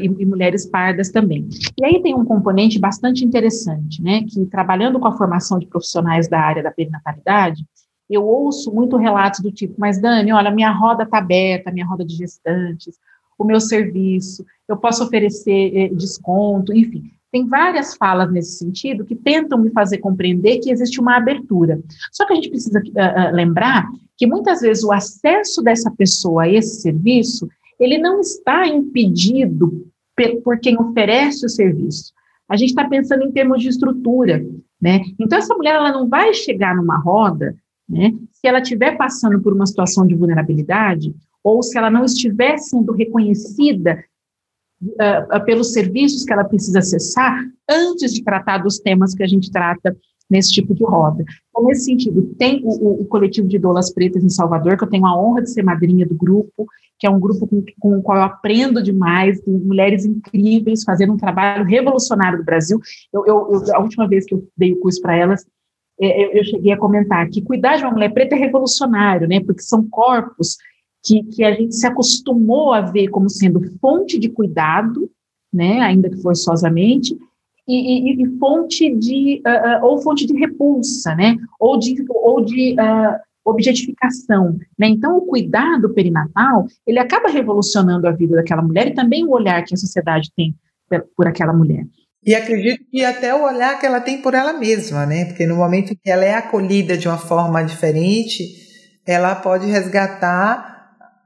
e, 0.00 0.06
e, 0.06 0.26
mulheres 0.26 0.66
pardas 0.66 1.10
também. 1.10 1.48
E 1.78 1.84
aí 1.84 2.02
tem 2.02 2.14
um 2.14 2.24
componente 2.24 2.78
bastante 2.78 3.24
interessante, 3.24 4.02
né, 4.02 4.22
que 4.28 4.46
trabalhando 4.46 5.00
com 5.00 5.08
a 5.08 5.16
formação 5.16 5.58
de 5.58 5.66
profissionais 5.66 6.28
da 6.28 6.40
área 6.40 6.62
da 6.62 6.70
perinatalidade, 6.70 7.64
eu 8.08 8.24
ouço 8.24 8.72
muito 8.72 8.96
relatos 8.96 9.40
do 9.40 9.50
tipo, 9.50 9.74
mas 9.78 10.00
Dani, 10.00 10.32
olha, 10.32 10.50
minha 10.50 10.70
roda 10.70 11.04
está 11.04 11.18
aberta, 11.18 11.72
minha 11.72 11.86
roda 11.86 12.04
de 12.04 12.14
gestantes, 12.14 12.98
o 13.38 13.44
meu 13.44 13.60
serviço, 13.60 14.44
eu 14.68 14.76
posso 14.76 15.04
oferecer 15.04 15.76
eh, 15.76 15.88
desconto, 15.88 16.72
enfim. 16.74 17.10
Tem 17.32 17.46
várias 17.46 17.94
falas 17.94 18.30
nesse 18.30 18.58
sentido 18.58 19.06
que 19.06 19.16
tentam 19.16 19.58
me 19.58 19.70
fazer 19.70 19.98
compreender 19.98 20.58
que 20.58 20.70
existe 20.70 21.00
uma 21.00 21.16
abertura. 21.16 21.80
Só 22.12 22.26
que 22.26 22.34
a 22.34 22.36
gente 22.36 22.50
precisa 22.50 22.78
uh, 22.78 22.82
uh, 22.82 23.34
lembrar 23.34 23.88
que 24.18 24.26
muitas 24.26 24.60
vezes 24.60 24.84
o 24.84 24.92
acesso 24.92 25.62
dessa 25.62 25.90
pessoa 25.90 26.42
a 26.42 26.48
esse 26.48 26.82
serviço, 26.82 27.48
ele 27.78 27.98
não 27.98 28.20
está 28.20 28.66
impedido 28.66 29.86
por 30.44 30.58
quem 30.58 30.78
oferece 30.78 31.46
o 31.46 31.48
serviço. 31.48 32.12
A 32.48 32.56
gente 32.56 32.70
está 32.70 32.86
pensando 32.86 33.24
em 33.24 33.32
termos 33.32 33.62
de 33.62 33.68
estrutura, 33.68 34.44
né? 34.80 35.00
Então 35.18 35.38
essa 35.38 35.54
mulher 35.54 35.74
ela 35.74 35.92
não 35.92 36.08
vai 36.08 36.34
chegar 36.34 36.76
numa 36.76 36.98
roda, 36.98 37.56
né? 37.88 38.12
Se 38.30 38.46
ela 38.46 38.60
estiver 38.60 38.96
passando 38.96 39.40
por 39.40 39.52
uma 39.52 39.66
situação 39.66 40.06
de 40.06 40.14
vulnerabilidade 40.14 41.14
ou 41.42 41.62
se 41.62 41.76
ela 41.76 41.90
não 41.90 42.04
estiver 42.04 42.58
sendo 42.58 42.92
reconhecida 42.92 44.04
uh, 44.82 45.44
pelos 45.44 45.72
serviços 45.72 46.24
que 46.24 46.32
ela 46.32 46.44
precisa 46.44 46.80
acessar 46.80 47.38
antes 47.68 48.12
de 48.12 48.22
tratar 48.22 48.58
dos 48.58 48.78
temas 48.78 49.14
que 49.14 49.22
a 49.22 49.26
gente 49.26 49.50
trata 49.50 49.96
nesse 50.30 50.52
tipo 50.52 50.74
de 50.74 50.84
roda. 50.84 51.24
Então, 51.50 51.66
nesse 51.66 51.84
sentido, 51.84 52.34
tem 52.38 52.62
o, 52.64 52.70
o, 52.70 53.02
o, 53.02 53.04
coletivo 53.04 53.46
de 53.46 53.58
doulas 53.58 53.92
pretas 53.92 54.24
em 54.24 54.30
Salvador, 54.30 54.78
que 54.78 54.84
eu 54.84 54.88
tenho 54.88 55.06
a 55.06 55.20
honra 55.20 55.42
de 55.42 55.50
ser 55.50 55.62
madrinha 55.62 56.06
do 56.06 56.14
grupo, 56.14 56.66
que 57.02 57.06
é 57.08 57.10
um 57.10 57.18
grupo 57.18 57.48
com, 57.48 57.64
com 57.80 57.98
o 57.98 58.02
qual 58.02 58.18
eu 58.18 58.22
aprendo 58.22 58.80
demais, 58.80 59.42
mulheres 59.44 60.04
incríveis 60.04 60.84
fazendo 60.84 61.12
um 61.12 61.16
trabalho 61.16 61.64
revolucionário 61.64 62.38
do 62.38 62.44
Brasil. 62.44 62.78
Eu, 63.12 63.26
eu, 63.26 63.48
eu 63.50 63.74
a 63.74 63.80
última 63.80 64.06
vez 64.06 64.24
que 64.24 64.32
eu 64.32 64.48
dei 64.56 64.72
o 64.72 64.78
curso 64.78 65.02
para 65.02 65.16
elas, 65.16 65.44
é, 66.00 66.24
eu, 66.24 66.30
eu, 66.30 66.44
cheguei 66.44 66.72
a 66.72 66.78
comentar 66.78 67.28
que 67.28 67.42
cuidar 67.42 67.76
de 67.76 67.82
uma 67.82 67.90
mulher 67.90 68.14
preta 68.14 68.36
é 68.36 68.38
revolucionário, 68.38 69.26
né? 69.26 69.40
Porque 69.40 69.62
são 69.62 69.84
corpos 69.88 70.56
que, 71.04 71.24
que 71.24 71.42
a 71.42 71.50
gente 71.50 71.74
se 71.74 71.84
acostumou 71.88 72.72
a 72.72 72.82
ver 72.82 73.08
como 73.08 73.28
sendo 73.28 73.60
fonte 73.80 74.16
de 74.16 74.28
cuidado, 74.28 75.10
né, 75.52 75.80
ainda 75.80 76.08
que 76.08 76.22
forçosamente, 76.22 77.18
e, 77.66 78.12
e, 78.12 78.22
e 78.22 78.38
fonte 78.38 78.94
de 78.94 79.42
uh, 79.44 79.84
uh, 79.84 79.86
ou 79.88 79.98
fonte 80.00 80.24
de 80.24 80.34
repulsa, 80.38 81.16
né, 81.16 81.36
ou 81.58 81.76
de 81.76 81.96
ou 82.08 82.44
de 82.44 82.74
uh, 82.74 83.18
objetificação, 83.44 84.56
né? 84.78 84.88
Então 84.88 85.16
o 85.16 85.26
cuidado 85.26 85.92
perinatal 85.92 86.66
ele 86.86 86.98
acaba 86.98 87.28
revolucionando 87.28 88.06
a 88.06 88.12
vida 88.12 88.36
daquela 88.36 88.62
mulher 88.62 88.88
e 88.88 88.94
também 88.94 89.24
o 89.24 89.30
olhar 89.30 89.64
que 89.64 89.74
a 89.74 89.78
sociedade 89.78 90.30
tem 90.36 90.54
por 91.16 91.26
aquela 91.26 91.52
mulher. 91.52 91.84
E 92.24 92.34
acredito 92.34 92.84
que 92.90 93.04
até 93.04 93.34
o 93.34 93.44
olhar 93.44 93.80
que 93.80 93.86
ela 93.86 94.00
tem 94.00 94.22
por 94.22 94.34
ela 94.34 94.52
mesma, 94.52 95.04
né? 95.06 95.24
Porque 95.24 95.46
no 95.46 95.56
momento 95.56 95.96
que 95.96 96.10
ela 96.10 96.24
é 96.24 96.34
acolhida 96.34 96.96
de 96.96 97.08
uma 97.08 97.18
forma 97.18 97.62
diferente, 97.64 98.44
ela 99.04 99.34
pode 99.34 99.66
resgatar 99.66 100.72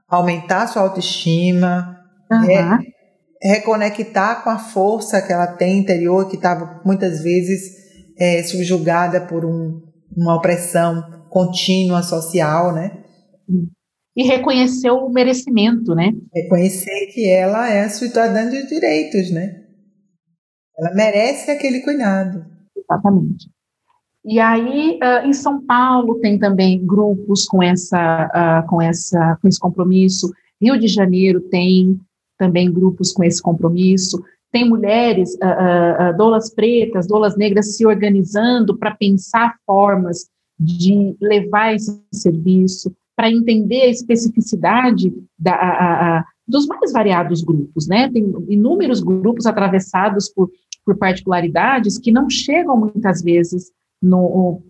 aumentar 0.07 0.67
sua 0.67 0.83
autoestima, 0.83 1.99
uhum. 2.31 2.39
re, 2.39 2.93
reconectar 3.41 4.43
com 4.43 4.49
a 4.49 4.57
força 4.57 5.21
que 5.21 5.31
ela 5.31 5.47
tem 5.47 5.79
interior, 5.79 6.29
que 6.29 6.37
estava 6.37 6.81
muitas 6.85 7.21
vezes 7.21 7.75
é, 8.17 8.41
subjugada 8.43 9.21
por 9.21 9.45
um, 9.45 9.81
uma 10.15 10.35
opressão 10.35 11.03
contínua 11.29 12.03
social, 12.03 12.73
né? 12.73 13.03
E 14.15 14.23
reconhecer 14.23 14.89
o 14.89 15.09
merecimento, 15.09 15.93
né? 15.93 16.11
Reconhecer 16.33 17.07
que 17.13 17.29
ela 17.29 17.69
é 17.69 17.87
cidadã 17.87 18.49
de 18.49 18.67
direitos, 18.67 19.31
né? 19.31 19.63
Ela 20.77 20.93
merece 20.93 21.51
aquele 21.51 21.81
cuidado. 21.81 22.45
Exatamente. 22.75 23.49
E 24.25 24.39
aí, 24.39 24.99
uh, 25.01 25.25
em 25.25 25.33
São 25.33 25.65
Paulo, 25.65 26.19
tem 26.19 26.37
também 26.37 26.85
grupos 26.85 27.45
com, 27.45 27.63
essa, 27.63 28.27
uh, 28.27 28.67
com, 28.67 28.81
essa, 28.81 29.37
com 29.41 29.47
esse 29.47 29.59
compromisso. 29.59 30.31
Rio 30.61 30.77
de 30.77 30.87
Janeiro 30.87 31.39
tem 31.39 31.99
também 32.37 32.71
grupos 32.71 33.13
com 33.13 33.23
esse 33.23 33.41
compromisso. 33.41 34.21
Tem 34.51 34.67
mulheres, 34.67 35.35
uh, 35.35 36.17
doulas 36.17 36.53
pretas, 36.53 37.07
doulas 37.07 37.37
negras 37.37 37.77
se 37.77 37.85
organizando 37.85 38.77
para 38.77 38.95
pensar 38.95 39.55
formas 39.65 40.27
de 40.59 41.15
levar 41.21 41.75
esse 41.75 42.01
serviço. 42.13 42.93
para 43.17 43.31
entender 43.31 43.81
a 43.81 43.89
especificidade 43.89 45.11
da, 45.39 45.55
a, 45.55 46.19
a, 46.19 46.25
dos 46.47 46.67
mais 46.67 46.91
variados 46.91 47.41
grupos, 47.41 47.87
né? 47.87 48.09
Tem 48.11 48.23
inúmeros 48.47 49.01
grupos 49.01 49.47
atravessados 49.47 50.29
por, 50.29 50.51
por 50.85 50.95
particularidades 50.97 51.97
que 51.97 52.11
não 52.11 52.29
chegam 52.29 52.77
muitas 52.77 53.23
vezes 53.23 53.71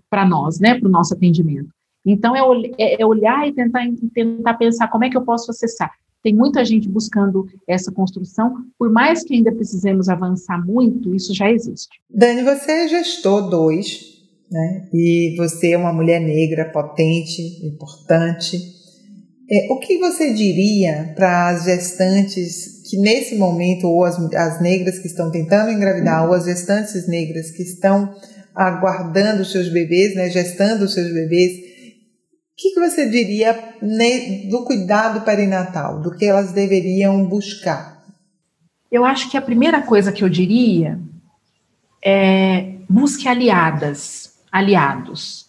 para 0.10 0.25
nós, 0.25 0.62
né? 0.62 0.79
Para 0.79 0.88
o 0.88 0.91
nosso 0.91 1.13
atendimento. 1.13 1.67
Então, 2.06 2.34
é, 2.34 2.39
é, 2.77 3.01
é, 3.01 3.06
olhar 3.06 3.46
e 3.46 3.51
tentar, 3.51 3.84
tentar 4.13 4.53
pensar 4.53 4.88
como 4.88 5.03
é 5.03 5.10
que 5.10 5.17
eu 5.17 5.25
posso 5.25 5.51
acessar. 5.51 5.91
Tem 6.24 6.34
muita 6.34 6.63
gente 6.63 6.88
buscando 6.88 7.46
essa 7.67 7.91
construção, 7.91 8.56
por 8.79 8.89
mais 8.89 9.24
que 9.24 9.36
ainda 9.36 9.51
precisemos 9.51 10.08
avançar 10.08 10.65
muito, 10.65 11.13
isso 11.13 11.34
já 11.34 11.51
existe. 11.51 12.00
Dani, 12.10 12.44
você 12.44 12.72
é 12.72 12.88
gestor 12.88 13.50
dois 13.50 14.06
né? 14.50 14.88
E 14.94 15.36
você 15.38 15.72
é 15.72 15.77
uma 15.77 15.94
mulher 15.94 16.22
negra 16.22 16.66
potente, 16.66 17.42
importante. 17.66 18.58
É, 19.50 19.72
o 19.72 19.80
que 19.80 19.98
você 19.98 20.34
diria 20.34 21.13
para 21.16 21.50
as 21.50 21.66
gestantes 21.66 22.77
que 22.89 22.98
nesse 22.98 23.36
momento, 23.36 23.88
ou 23.88 24.04
as, 24.06 24.18
as 24.34 24.62
negras 24.62 25.00
que 25.00 25.08
estão 25.08 25.30
tentando 25.30 25.72
engravidar, 25.72 26.25
ou 26.25 26.34
as 26.34 26.46
gestantes 26.46 27.08
negras 27.08 27.51
que 27.51 27.62
estão 27.62 28.16
aguardando 28.56 29.42
os 29.42 29.51
seus 29.51 29.70
bebês, 29.70 30.16
né, 30.16 30.30
gestando 30.30 30.86
os 30.86 30.94
seus 30.94 31.13
bebês, 31.13 31.51
o 31.51 32.60
que, 32.60 32.74
que 32.74 32.80
você 32.80 33.08
diria 33.08 33.58
ne, 33.82 34.50
do 34.50 34.63
cuidado 34.63 35.22
perinatal, 35.22 36.01
do 36.01 36.16
que 36.16 36.25
elas 36.25 36.54
deveriam 36.54 37.25
buscar? 37.27 38.04
Eu 38.92 39.06
acho 39.06 39.30
que 39.30 39.38
a 39.38 39.42
primeira 39.42 39.82
coisa 39.82 40.12
que 40.12 40.24
eu 40.24 40.30
diria 40.30 40.98
é 42.04 42.74
busque 42.89 43.27
aliadas 43.27 44.37
aliados. 44.51 45.48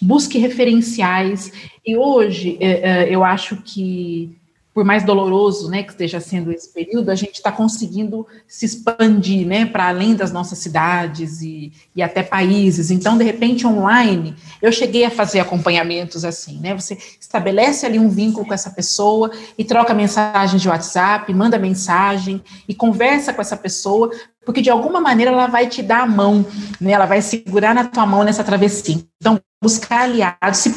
Busque 0.00 0.38
referenciais. 0.38 1.52
E 1.84 1.96
hoje, 1.96 2.58
é, 2.60 3.04
é, 3.04 3.14
eu 3.14 3.24
acho 3.24 3.56
que, 3.62 4.36
por 4.76 4.84
mais 4.84 5.02
doloroso 5.02 5.70
né, 5.70 5.82
que 5.82 5.92
esteja 5.92 6.20
sendo 6.20 6.52
esse 6.52 6.68
período, 6.68 7.08
a 7.08 7.14
gente 7.14 7.36
está 7.36 7.50
conseguindo 7.50 8.26
se 8.46 8.66
expandir 8.66 9.46
né, 9.46 9.64
para 9.64 9.88
além 9.88 10.14
das 10.14 10.30
nossas 10.30 10.58
cidades 10.58 11.40
e, 11.40 11.72
e 11.94 12.02
até 12.02 12.22
países. 12.22 12.90
Então, 12.90 13.16
de 13.16 13.24
repente, 13.24 13.66
online, 13.66 14.36
eu 14.60 14.70
cheguei 14.70 15.06
a 15.06 15.10
fazer 15.10 15.40
acompanhamentos 15.40 16.26
assim, 16.26 16.60
né? 16.60 16.74
Você 16.74 16.98
estabelece 17.18 17.86
ali 17.86 17.98
um 17.98 18.10
vínculo 18.10 18.46
com 18.46 18.52
essa 18.52 18.68
pessoa 18.68 19.30
e 19.56 19.64
troca 19.64 19.94
mensagens 19.94 20.60
de 20.60 20.68
WhatsApp, 20.68 21.32
manda 21.32 21.58
mensagem 21.58 22.42
e 22.68 22.74
conversa 22.74 23.32
com 23.32 23.40
essa 23.40 23.56
pessoa 23.56 24.10
porque 24.44 24.60
de 24.60 24.68
alguma 24.68 25.00
maneira 25.00 25.32
ela 25.32 25.46
vai 25.46 25.68
te 25.68 25.82
dar 25.82 26.02
a 26.02 26.06
mão, 26.06 26.44
né? 26.78 26.92
Ela 26.92 27.06
vai 27.06 27.22
segurar 27.22 27.74
na 27.74 27.84
tua 27.84 28.04
mão 28.04 28.22
nessa 28.22 28.44
travessia. 28.44 29.02
Então, 29.18 29.40
buscar 29.60 30.02
aliados, 30.02 30.58
se 30.58 30.70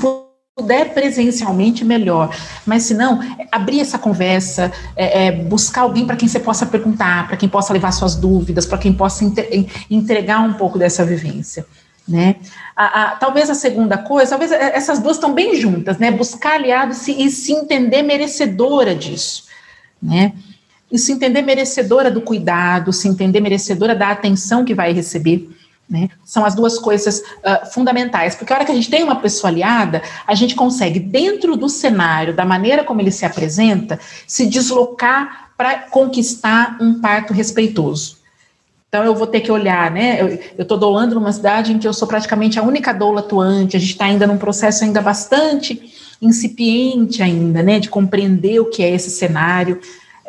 puder 0.59 0.93
presencialmente, 0.93 1.85
melhor. 1.85 2.35
Mas 2.65 2.83
se 2.83 2.93
não, 2.93 3.23
é 3.23 3.47
abrir 3.49 3.79
essa 3.79 3.97
conversa, 3.97 4.71
é, 4.95 5.27
é, 5.27 5.31
buscar 5.31 5.81
alguém 5.81 6.05
para 6.05 6.17
quem 6.17 6.27
você 6.27 6.39
possa 6.39 6.65
perguntar, 6.65 7.27
para 7.27 7.37
quem 7.37 7.47
possa 7.47 7.71
levar 7.71 7.91
suas 7.91 8.15
dúvidas, 8.15 8.65
para 8.65 8.77
quem 8.77 8.91
possa 8.91 9.23
entregar 9.89 10.41
um 10.41 10.53
pouco 10.53 10.77
dessa 10.77 11.05
vivência. 11.05 11.65
Né? 12.05 12.35
A, 12.75 12.85
a, 12.85 13.15
talvez 13.15 13.49
a 13.49 13.55
segunda 13.55 13.97
coisa, 13.97 14.31
talvez 14.31 14.51
essas 14.51 14.99
duas 14.99 15.15
estão 15.17 15.33
bem 15.33 15.55
juntas, 15.55 15.97
né? 15.99 16.09
Buscar 16.09 16.55
aliados 16.55 17.07
e, 17.07 17.23
e 17.23 17.29
se 17.29 17.51
entender 17.53 18.01
merecedora 18.01 18.95
disso, 18.95 19.43
né? 20.01 20.33
e 20.91 20.97
se 20.97 21.11
entender 21.11 21.43
merecedora 21.43 22.09
do 22.09 22.21
cuidado, 22.21 22.91
se 22.91 23.07
entender 23.07 23.39
merecedora 23.39 23.95
da 23.95 24.09
atenção 24.09 24.65
que 24.65 24.73
vai 24.73 24.91
receber. 24.91 25.47
Né? 25.89 26.09
São 26.23 26.45
as 26.45 26.53
duas 26.53 26.77
coisas 26.77 27.19
uh, 27.19 27.65
fundamentais, 27.73 28.35
porque 28.35 28.53
a 28.53 28.57
hora 28.57 28.65
que 28.65 28.71
a 28.71 28.75
gente 28.75 28.91
tem 28.91 29.03
uma 29.03 29.15
pessoa 29.15 29.49
aliada, 29.49 30.03
a 30.27 30.35
gente 30.35 30.53
consegue, 30.53 30.99
dentro 30.99 31.57
do 31.57 31.67
cenário, 31.67 32.33
da 32.33 32.45
maneira 32.45 32.83
como 32.83 33.01
ele 33.01 33.11
se 33.11 33.25
apresenta, 33.25 33.99
se 34.27 34.45
deslocar 34.45 35.49
para 35.57 35.79
conquistar 35.89 36.77
um 36.79 37.01
parto 37.01 37.33
respeitoso. 37.33 38.19
Então, 38.87 39.03
eu 39.03 39.15
vou 39.15 39.27
ter 39.27 39.41
que 39.41 39.51
olhar, 39.51 39.91
né? 39.91 40.19
Eu 40.57 40.61
estou 40.63 40.77
doulando 40.77 41.13
numa 41.15 41.31
cidade 41.31 41.73
em 41.73 41.77
que 41.77 41.87
eu 41.87 41.93
sou 41.93 42.07
praticamente 42.07 42.59
a 42.59 42.63
única 42.63 42.91
doula 42.91 43.19
atuante, 43.19 43.77
a 43.77 43.79
gente 43.79 43.91
está 43.91 44.05
ainda 44.05 44.25
num 44.25 44.37
processo 44.37 44.83
ainda 44.83 45.01
bastante 45.01 45.93
incipiente 46.21 47.21
ainda, 47.21 47.61
né? 47.61 47.79
De 47.79 47.89
compreender 47.89 48.59
o 48.59 48.65
que 48.65 48.83
é 48.83 48.89
esse 48.89 49.09
cenário 49.09 49.79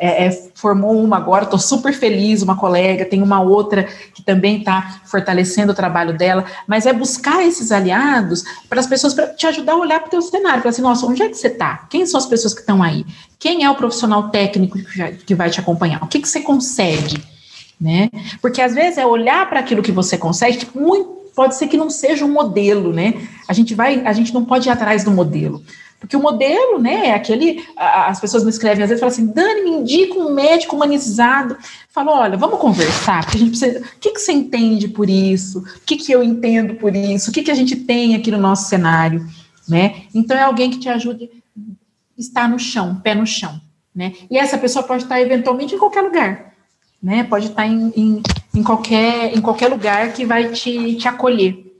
é, 0.01 0.25
é, 0.25 0.31
formou 0.55 0.99
uma 0.99 1.17
agora, 1.17 1.43
estou 1.43 1.59
super 1.59 1.93
feliz, 1.93 2.41
uma 2.41 2.57
colega, 2.57 3.05
tem 3.05 3.21
uma 3.21 3.39
outra 3.39 3.83
que 4.15 4.23
também 4.23 4.57
está 4.57 4.99
fortalecendo 5.05 5.73
o 5.73 5.75
trabalho 5.75 6.17
dela, 6.17 6.43
mas 6.65 6.87
é 6.87 6.91
buscar 6.91 7.45
esses 7.45 7.71
aliados 7.71 8.43
para 8.67 8.79
as 8.79 8.87
pessoas, 8.87 9.13
para 9.13 9.27
te 9.27 9.45
ajudar 9.45 9.73
a 9.73 9.77
olhar 9.77 9.99
para 9.99 10.07
o 10.07 10.09
teu 10.09 10.21
cenário, 10.23 10.61
para 10.61 10.71
assim, 10.71 10.81
nossa, 10.81 11.05
onde 11.05 11.21
é 11.21 11.29
que 11.29 11.35
você 11.35 11.49
está? 11.49 11.85
Quem 11.87 12.03
são 12.07 12.17
as 12.17 12.25
pessoas 12.25 12.51
que 12.51 12.61
estão 12.61 12.81
aí? 12.81 13.05
Quem 13.37 13.63
é 13.63 13.69
o 13.69 13.75
profissional 13.75 14.29
técnico 14.29 14.79
que 15.23 15.35
vai 15.35 15.51
te 15.51 15.59
acompanhar? 15.59 16.03
O 16.03 16.07
que, 16.07 16.19
que 16.19 16.27
você 16.27 16.39
consegue? 16.39 17.23
Né? 17.79 18.09
Porque 18.41 18.59
às 18.59 18.73
vezes 18.73 18.97
é 18.97 19.05
olhar 19.05 19.47
para 19.47 19.59
aquilo 19.59 19.83
que 19.83 19.91
você 19.91 20.17
consegue, 20.17 20.65
que 20.65 20.77
muito, 20.77 21.09
pode 21.35 21.55
ser 21.55 21.67
que 21.67 21.77
não 21.77 21.91
seja 21.91 22.25
um 22.25 22.31
modelo, 22.31 22.91
né? 22.91 23.13
A 23.47 23.53
gente 23.53 23.75
vai, 23.75 24.05
a 24.05 24.13
gente 24.13 24.33
não 24.33 24.45
pode 24.45 24.67
ir 24.67 24.71
atrás 24.71 25.03
do 25.03 25.11
modelo. 25.11 25.63
Porque 26.01 26.17
o 26.17 26.21
modelo, 26.21 26.79
né, 26.79 27.09
é 27.09 27.13
aquele. 27.13 27.63
As 27.77 28.19
pessoas 28.19 28.43
me 28.43 28.49
escrevem 28.49 28.81
às 28.83 28.89
vezes 28.89 28.99
falam 28.99 29.13
assim: 29.13 29.27
Dani, 29.27 29.61
me 29.61 29.69
indica 29.69 30.15
um 30.15 30.33
médico 30.33 30.75
humanizado. 30.75 31.55
Falo, 31.89 32.11
olha, 32.11 32.35
vamos 32.35 32.59
conversar, 32.59 33.23
porque 33.23 33.37
a 33.37 33.39
gente 33.39 33.49
precisa. 33.51 33.79
O 33.81 33.99
que, 33.99 34.09
que 34.09 34.19
você 34.19 34.31
entende 34.31 34.87
por 34.87 35.07
isso? 35.07 35.59
O 35.59 35.81
que, 35.85 35.95
que 35.95 36.11
eu 36.11 36.23
entendo 36.23 36.73
por 36.73 36.95
isso? 36.95 37.29
O 37.29 37.33
que, 37.33 37.43
que 37.43 37.51
a 37.51 37.55
gente 37.55 37.75
tem 37.75 38.15
aqui 38.15 38.31
no 38.31 38.39
nosso 38.39 38.67
cenário? 38.67 39.23
Né? 39.69 40.05
Então, 40.13 40.35
é 40.35 40.41
alguém 40.41 40.71
que 40.71 40.79
te 40.79 40.89
ajude 40.89 41.29
a 41.55 41.61
estar 42.19 42.49
no 42.49 42.57
chão, 42.57 42.95
pé 42.95 43.13
no 43.13 43.27
chão. 43.27 43.61
Né? 43.95 44.13
E 44.29 44.39
essa 44.39 44.57
pessoa 44.57 44.81
pode 44.81 45.03
estar 45.03 45.21
eventualmente 45.21 45.75
em 45.75 45.77
qualquer 45.77 46.01
lugar. 46.01 46.55
Né? 47.01 47.23
Pode 47.25 47.45
estar 47.45 47.67
em, 47.67 47.93
em, 47.95 48.23
em 48.55 48.63
qualquer, 48.63 49.37
em 49.37 49.39
qualquer 49.39 49.67
lugar 49.67 50.13
que 50.13 50.25
vai 50.25 50.49
te, 50.49 50.95
te 50.95 51.07
acolher. 51.07 51.70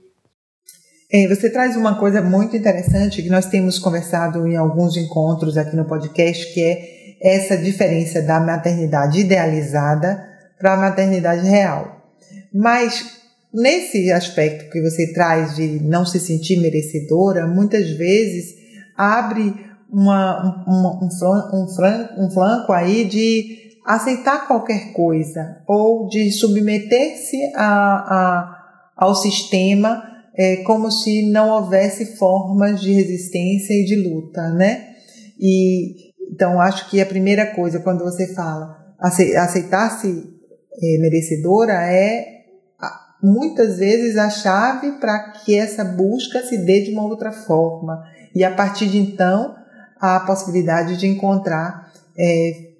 É, 1.14 1.28
você 1.28 1.50
traz 1.50 1.76
uma 1.76 1.96
coisa 1.98 2.22
muito 2.22 2.56
interessante 2.56 3.22
que 3.22 3.28
nós 3.28 3.44
temos 3.44 3.78
conversado 3.78 4.48
em 4.48 4.56
alguns 4.56 4.96
encontros 4.96 5.58
aqui 5.58 5.76
no 5.76 5.84
podcast, 5.84 6.54
que 6.54 6.62
é 6.62 7.36
essa 7.36 7.54
diferença 7.54 8.22
da 8.22 8.40
maternidade 8.40 9.20
idealizada 9.20 10.26
para 10.58 10.72
a 10.72 10.76
maternidade 10.78 11.46
real. 11.46 12.00
Mas 12.52 13.20
nesse 13.52 14.10
aspecto 14.10 14.70
que 14.70 14.80
você 14.80 15.12
traz 15.12 15.54
de 15.54 15.82
não 15.82 16.06
se 16.06 16.18
sentir 16.18 16.58
merecedora, 16.58 17.46
muitas 17.46 17.90
vezes 17.90 18.54
abre 18.96 19.54
uma, 19.90 20.64
uma, 20.66 21.04
um, 21.04 21.10
flanco, 21.10 21.56
um, 21.56 22.24
um 22.24 22.30
flanco 22.30 22.72
aí 22.72 23.04
de 23.04 23.58
aceitar 23.84 24.46
qualquer 24.46 24.94
coisa 24.94 25.58
ou 25.68 26.08
de 26.08 26.30
submeter-se 26.32 27.52
a, 27.54 27.66
a, 27.66 28.94
ao 28.96 29.14
sistema 29.14 30.11
é 30.34 30.56
como 30.58 30.90
se 30.90 31.30
não 31.30 31.50
houvesse 31.50 32.16
formas 32.16 32.80
de 32.80 32.92
resistência 32.92 33.74
e 33.74 33.84
de 33.84 33.96
luta, 33.96 34.50
né? 34.50 34.94
E 35.38 36.12
então 36.30 36.60
acho 36.60 36.88
que 36.88 37.00
a 37.00 37.06
primeira 37.06 37.46
coisa 37.54 37.80
quando 37.80 38.04
você 38.04 38.32
fala 38.34 38.80
aceitar-se 38.98 40.08
é, 40.08 40.98
merecedora 41.00 41.74
é 41.92 42.32
muitas 43.22 43.78
vezes 43.78 44.16
a 44.16 44.28
chave 44.30 44.92
para 44.92 45.30
que 45.30 45.56
essa 45.56 45.84
busca 45.84 46.42
se 46.42 46.58
dê 46.58 46.82
de 46.82 46.92
uma 46.92 47.04
outra 47.04 47.30
forma 47.30 48.02
e 48.34 48.42
a 48.42 48.50
partir 48.50 48.88
de 48.88 48.98
então 48.98 49.54
a 50.00 50.18
possibilidade 50.20 50.96
de 50.96 51.06
encontrar 51.06 51.92
é, 52.18 52.72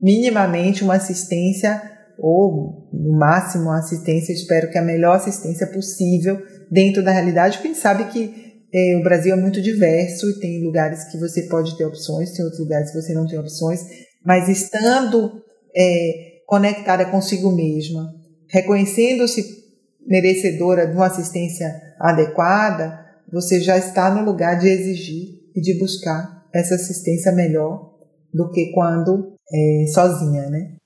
minimamente 0.00 0.82
uma 0.82 0.94
assistência 0.94 1.91
ou 2.18 2.88
no 2.92 3.18
máximo 3.18 3.64
uma 3.64 3.78
assistência, 3.78 4.32
espero 4.32 4.70
que 4.70 4.78
a 4.78 4.82
melhor 4.82 5.16
assistência 5.16 5.66
possível 5.66 6.40
dentro 6.70 7.02
da 7.02 7.10
realidade, 7.10 7.56
porque 7.56 7.68
a 7.68 7.72
gente 7.72 7.82
sabe 7.82 8.04
que 8.06 8.52
é, 8.74 8.96
o 8.96 9.02
Brasil 9.02 9.34
é 9.34 9.36
muito 9.36 9.60
diverso 9.60 10.30
e 10.30 10.40
tem 10.40 10.64
lugares 10.64 11.04
que 11.04 11.18
você 11.18 11.42
pode 11.42 11.76
ter 11.76 11.84
opções, 11.84 12.32
tem 12.32 12.44
outros 12.44 12.62
lugares 12.62 12.90
que 12.90 13.00
você 13.00 13.12
não 13.12 13.26
tem 13.26 13.38
opções, 13.38 13.80
mas 14.24 14.48
estando 14.48 15.42
é, 15.76 16.42
conectada 16.46 17.04
consigo 17.04 17.52
mesma, 17.52 18.14
reconhecendo-se 18.48 19.62
merecedora 20.06 20.86
de 20.86 20.94
uma 20.94 21.06
assistência 21.06 21.70
adequada, 21.98 22.98
você 23.30 23.60
já 23.60 23.76
está 23.76 24.14
no 24.14 24.24
lugar 24.24 24.58
de 24.58 24.68
exigir 24.68 25.40
e 25.54 25.60
de 25.60 25.78
buscar 25.78 26.46
essa 26.52 26.74
assistência 26.74 27.32
melhor 27.32 27.92
do 28.32 28.50
que 28.50 28.72
quando 28.72 29.36
é, 29.52 29.86
sozinha, 29.92 30.48
né? 30.48 30.76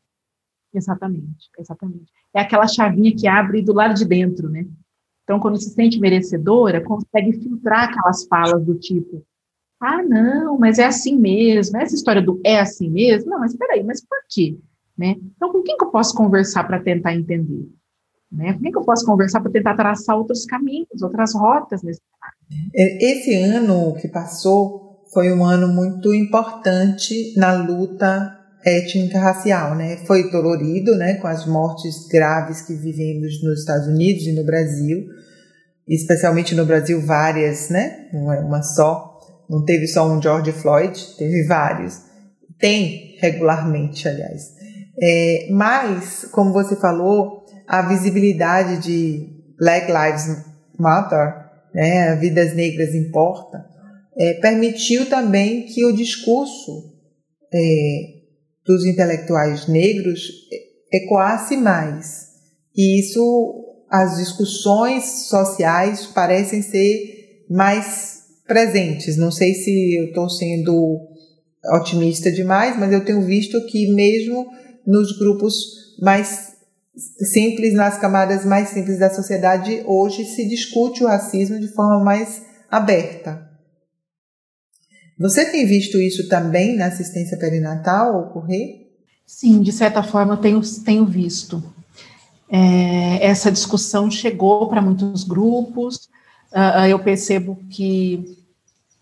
Exatamente, 0.77 1.49
exatamente. 1.59 2.13
É 2.35 2.41
aquela 2.41 2.69
chavinha 2.69 3.15
que 3.17 3.27
abre 3.27 3.63
do 3.63 3.73
lado 3.73 3.95
de 3.95 4.05
dentro, 4.05 4.51
né? 4.51 4.67
Então, 5.25 5.41
quando 5.41 5.61
se 5.61 5.71
sente 5.71 5.99
merecedora, 5.99 6.85
consegue 6.85 7.33
filtrar 7.33 7.89
aquelas 7.89 8.27
falas 8.27 8.63
do 8.65 8.75
tipo: 8.75 9.25
ah, 9.81 10.03
não, 10.03 10.59
mas 10.59 10.79
é 10.79 10.85
assim 10.85 11.19
mesmo, 11.19 11.79
essa 11.79 11.95
história 11.95 12.21
do 12.21 12.41
é 12.45 12.61
assim 12.61 12.91
mesmo, 12.91 13.31
não, 13.31 13.41
mas 13.41 13.53
espera 13.53 13.73
aí, 13.73 13.83
mas 13.83 14.05
por 14.05 14.19
quê? 14.29 14.59
Né? 14.97 15.17
Então, 15.35 15.51
com 15.51 15.63
quem 15.63 15.77
que 15.77 15.85
eu 15.85 15.91
posso 15.91 16.15
conversar 16.15 16.65
para 16.65 16.81
tentar 16.81 17.15
entender? 17.15 17.69
Né? 18.31 18.53
Com 18.53 18.61
quem 18.61 18.73
que 18.73 18.79
eu 18.79 18.85
posso 18.85 19.05
conversar 19.05 19.41
para 19.41 19.51
tentar 19.51 19.75
traçar 19.75 20.17
outros 20.17 20.45
caminhos, 20.45 21.03
outras 21.03 21.35
rotas 21.35 21.83
nesse 21.83 22.01
é, 22.75 23.13
Esse 23.13 23.35
ano 23.35 23.95
que 23.95 24.09
passou 24.09 25.05
foi 25.13 25.33
um 25.33 25.45
ano 25.45 25.69
muito 25.69 26.15
importante 26.15 27.35
na 27.37 27.55
luta 27.55 28.46
étnica 28.67 29.21
racial, 29.21 29.77
né? 29.77 29.99
Foi 30.07 30.29
dolorido, 30.31 30.97
né, 30.97 31.15
com 31.15 31.29
as 31.29 31.47
mortes 31.47 32.09
graves 32.09 32.63
que 32.63 32.75
vivemos 32.75 33.43
nos 33.43 33.61
Estados 33.61 33.87
Unidos 33.87 34.27
e 34.27 34.33
no 34.33 34.45
Brasil, 34.45 35.07
especialmente 35.87 36.55
no 36.55 36.67
Brasil 36.67 37.01
várias, 37.01 37.71
né? 37.71 38.09
Não 38.13 38.33
é 38.33 38.41
uma 38.41 38.63
só, 38.63 39.21
não 39.49 39.65
teve 39.65 39.87
só 39.87 40.11
um 40.11 40.21
George 40.21 40.51
Floyd, 40.51 41.01
teve 41.17 41.45
vários. 41.45 42.01
Tem 42.59 43.17
regularmente, 43.21 44.09
aliás. 44.09 44.57
É, 45.01 45.49
mas, 45.51 46.27
como 46.33 46.53
você 46.53 46.75
falou, 46.75 47.45
a 47.69 47.83
visibilidade 47.83 48.79
de 48.79 49.29
Black 49.59 49.87
Lives 49.87 50.45
Matter, 50.79 51.35
né, 51.75 52.17
vidas 52.17 52.55
negras 52.55 52.95
importa, 52.95 53.65
é, 54.19 54.35
permitiu 54.35 55.07
também 55.07 55.67
que 55.67 55.85
o 55.85 55.93
discurso 55.93 56.95
é, 57.53 58.16
dos 58.67 58.85
intelectuais 58.85 59.67
negros 59.67 60.21
ecoasse 60.93 61.57
mais. 61.57 62.27
E 62.75 63.01
isso, 63.01 63.65
as 63.91 64.17
discussões 64.17 65.29
sociais 65.29 66.07
parecem 66.07 66.63
ser 66.63 67.45
mais 67.49 68.23
presentes. 68.47 69.17
Não 69.17 69.31
sei 69.31 69.55
se 69.55 69.97
eu 69.97 70.07
estou 70.07 70.29
sendo 70.29 71.01
otimista 71.75 72.31
demais, 72.31 72.79
mas 72.79 72.93
eu 72.93 73.05
tenho 73.05 73.23
visto 73.23 73.65
que 73.67 73.93
mesmo 73.93 74.47
nos 74.87 75.19
grupos 75.19 75.55
mais 76.01 76.55
simples, 77.33 77.75
nas 77.75 77.99
camadas 77.99 78.45
mais 78.45 78.69
simples 78.69 78.99
da 78.99 79.11
sociedade, 79.11 79.83
hoje 79.87 80.25
se 80.25 80.47
discute 80.49 81.05
o 81.05 81.09
racismo 81.09 81.59
de 81.59 81.69
forma 81.69 82.03
mais 82.03 82.43
aberta. 82.71 83.47
Você 85.19 85.51
tem 85.51 85.67
visto 85.67 85.99
isso 85.99 86.29
também 86.29 86.77
na 86.77 86.87
assistência 86.87 87.39
perinatal 87.39 88.21
ocorrer? 88.21 88.87
Sim, 89.27 89.63
de 89.63 89.73
certa 89.73 90.03
forma 90.03 90.35
eu 90.35 90.37
tenho, 90.39 90.61
tenho 90.85 91.07
visto. 91.07 91.63
É, 92.49 93.27
essa 93.27 93.51
discussão 93.51 94.11
chegou 94.11 94.69
para 94.69 94.83
muitos 94.83 95.25
grupos, 95.25 96.09
uh, 96.53 96.87
eu 96.89 96.99
percebo 96.99 97.59
que, 97.71 98.39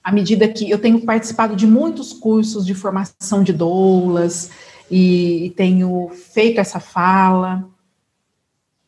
à 0.03 0.11
medida 0.11 0.48
que 0.48 0.70
eu 0.70 0.79
tenho 0.79 1.00
participado 1.00 1.55
de 1.55 1.66
muitos 1.66 2.12
cursos 2.12 2.64
de 2.64 2.74
formação 2.74 3.42
de 3.42 3.53
doulas, 3.53 4.50
e, 4.90 5.46
e 5.46 5.50
tenho 5.50 6.11
feito 6.33 6.61
essa 6.61 6.81
fala, 6.81 7.68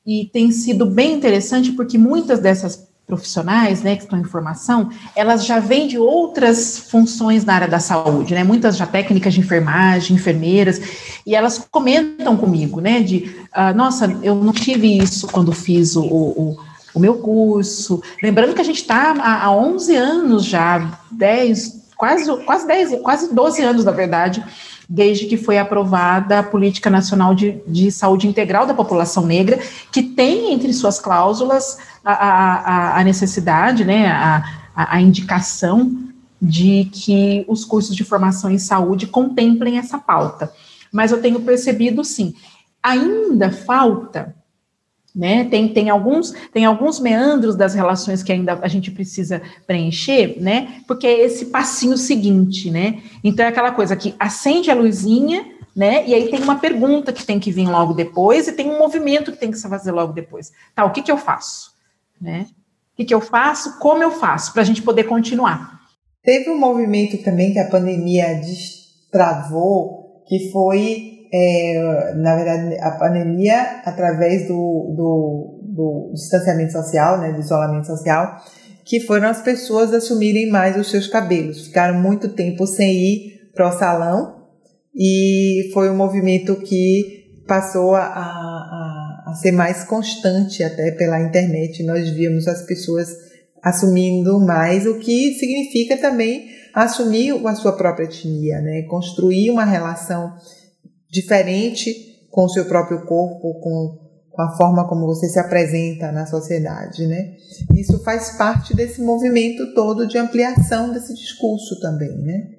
e 0.06 0.30
tem 0.32 0.52
sido 0.52 0.86
bem 0.86 1.14
interessante 1.14 1.72
porque 1.72 1.98
muitas 1.98 2.38
dessas 2.38 2.88
profissionais, 3.06 3.82
né, 3.82 3.94
que 3.94 4.02
estão 4.02 4.18
em 4.18 4.24
formação, 4.24 4.90
elas 5.14 5.46
já 5.46 5.60
vêm 5.60 5.86
de 5.86 5.96
outras 5.96 6.78
funções 6.90 7.44
na 7.44 7.54
área 7.54 7.68
da 7.68 7.78
saúde, 7.78 8.34
né, 8.34 8.42
muitas 8.42 8.76
já 8.76 8.86
técnicas 8.86 9.32
de 9.32 9.40
enfermagem, 9.40 10.16
enfermeiras, 10.16 10.80
e 11.24 11.34
elas 11.34 11.64
comentam 11.70 12.36
comigo, 12.36 12.80
né, 12.80 13.00
de, 13.00 13.36
uh, 13.56 13.74
nossa, 13.76 14.06
eu 14.22 14.34
não 14.34 14.52
tive 14.52 14.98
isso 14.98 15.28
quando 15.28 15.52
fiz 15.52 15.94
o, 15.94 16.02
o, 16.04 16.56
o 16.92 16.98
meu 16.98 17.18
curso, 17.18 18.02
lembrando 18.20 18.54
que 18.54 18.60
a 18.60 18.64
gente 18.64 18.80
está 18.80 19.14
há, 19.20 19.44
há 19.44 19.52
11 19.52 19.94
anos 19.94 20.44
já, 20.44 20.98
10, 21.12 21.86
quase, 21.96 22.44
quase 22.44 22.66
10, 22.66 23.00
quase 23.02 23.32
12 23.32 23.62
anos, 23.62 23.84
na 23.84 23.92
verdade, 23.92 24.44
desde 24.88 25.26
que 25.26 25.36
foi 25.36 25.58
aprovada 25.58 26.38
a 26.38 26.42
Política 26.42 26.88
Nacional 26.88 27.34
de, 27.34 27.60
de 27.66 27.90
Saúde 27.90 28.28
Integral 28.28 28.66
da 28.66 28.74
População 28.74 29.26
Negra, 29.26 29.58
que 29.90 30.02
tem 30.02 30.52
entre 30.52 30.72
suas 30.72 31.00
cláusulas 31.00 31.78
a, 32.04 32.12
a, 32.12 33.00
a 33.00 33.04
necessidade, 33.04 33.84
né, 33.84 34.08
a, 34.08 34.44
a 34.76 35.00
indicação 35.00 36.06
de 36.40 36.88
que 36.92 37.44
os 37.48 37.64
cursos 37.64 37.96
de 37.96 38.04
formação 38.04 38.50
em 38.50 38.58
saúde 38.58 39.06
contemplem 39.06 39.78
essa 39.78 39.98
pauta. 39.98 40.52
Mas 40.92 41.10
eu 41.10 41.20
tenho 41.20 41.40
percebido, 41.40 42.04
sim, 42.04 42.34
ainda 42.82 43.50
falta 43.50 44.35
né? 45.16 45.44
Tem, 45.46 45.66
tem, 45.66 45.88
alguns, 45.88 46.34
tem 46.52 46.66
alguns 46.66 47.00
meandros 47.00 47.56
das 47.56 47.74
relações 47.74 48.22
que 48.22 48.30
ainda 48.30 48.58
a 48.60 48.68
gente 48.68 48.90
precisa 48.90 49.40
preencher, 49.66 50.36
né? 50.38 50.82
Porque 50.86 51.06
é 51.06 51.24
esse 51.24 51.46
passinho 51.46 51.96
seguinte, 51.96 52.70
né? 52.70 53.00
Então 53.24 53.46
é 53.46 53.48
aquela 53.48 53.72
coisa 53.72 53.96
que 53.96 54.14
acende 54.20 54.70
a 54.70 54.74
luzinha, 54.74 55.46
né? 55.74 56.06
E 56.06 56.14
aí 56.14 56.28
tem 56.28 56.42
uma 56.42 56.58
pergunta 56.58 57.14
que 57.14 57.24
tem 57.24 57.40
que 57.40 57.50
vir 57.50 57.66
logo 57.66 57.94
depois 57.94 58.46
e 58.46 58.52
tem 58.52 58.68
um 58.68 58.78
movimento 58.78 59.32
que 59.32 59.38
tem 59.38 59.50
que 59.50 59.56
se 59.56 59.66
fazer 59.66 59.90
logo 59.90 60.12
depois. 60.12 60.52
Tá, 60.74 60.84
o 60.84 60.92
que 60.92 61.00
que 61.00 61.10
eu 61.10 61.16
faço, 61.16 61.72
né? 62.20 62.46
O 62.92 62.96
que 62.96 63.06
que 63.06 63.14
eu 63.14 63.20
faço? 63.20 63.78
Como 63.78 64.02
eu 64.02 64.10
faço 64.10 64.52
para 64.52 64.60
a 64.60 64.66
gente 64.66 64.82
poder 64.82 65.04
continuar? 65.04 65.80
Teve 66.22 66.50
um 66.50 66.58
movimento 66.58 67.16
também 67.22 67.54
que 67.54 67.58
a 67.58 67.70
pandemia 67.70 68.34
destravou, 68.34 70.22
que 70.28 70.50
foi 70.50 71.15
é, 71.32 72.14
na 72.14 72.36
verdade, 72.36 72.78
a 72.80 72.92
pandemia, 72.92 73.82
através 73.84 74.48
do, 74.48 74.94
do, 74.96 75.60
do 75.62 76.12
distanciamento 76.14 76.72
social, 76.72 77.18
né, 77.18 77.32
do 77.32 77.40
isolamento 77.40 77.86
social, 77.86 78.36
que 78.84 79.00
foram 79.00 79.28
as 79.28 79.42
pessoas 79.42 79.92
assumirem 79.92 80.48
mais 80.48 80.76
os 80.76 80.90
seus 80.90 81.06
cabelos. 81.08 81.66
Ficaram 81.66 82.00
muito 82.00 82.28
tempo 82.28 82.66
sem 82.66 82.92
ir 82.92 83.50
para 83.54 83.68
o 83.68 83.72
salão 83.72 84.36
e 84.94 85.70
foi 85.74 85.90
um 85.90 85.96
movimento 85.96 86.56
que 86.56 87.42
passou 87.46 87.94
a, 87.94 88.04
a, 88.04 89.24
a 89.26 89.34
ser 89.34 89.52
mais 89.52 89.84
constante 89.84 90.62
até 90.62 90.92
pela 90.92 91.20
internet. 91.20 91.82
Nós 91.82 92.08
víamos 92.10 92.46
as 92.46 92.62
pessoas 92.62 93.08
assumindo 93.62 94.38
mais, 94.38 94.86
o 94.86 94.98
que 94.98 95.34
significa 95.34 95.96
também 95.96 96.48
assumir 96.72 97.34
a 97.46 97.54
sua 97.54 97.72
própria 97.72 98.04
etnia, 98.04 98.60
né? 98.60 98.82
construir 98.82 99.50
uma 99.50 99.64
relação 99.64 100.32
diferente 101.10 102.26
com 102.30 102.44
o 102.44 102.48
seu 102.48 102.66
próprio 102.66 103.06
corpo, 103.06 103.60
com, 103.60 103.98
com 104.30 104.42
a 104.42 104.56
forma 104.56 104.86
como 104.88 105.06
você 105.06 105.28
se 105.28 105.38
apresenta 105.38 106.12
na 106.12 106.26
sociedade, 106.26 107.06
né? 107.06 107.34
Isso 107.74 108.02
faz 108.02 108.36
parte 108.36 108.76
desse 108.76 109.00
movimento 109.00 109.72
todo 109.74 110.06
de 110.06 110.18
ampliação 110.18 110.92
desse 110.92 111.14
discurso 111.14 111.80
também, 111.80 112.16
né? 112.18 112.50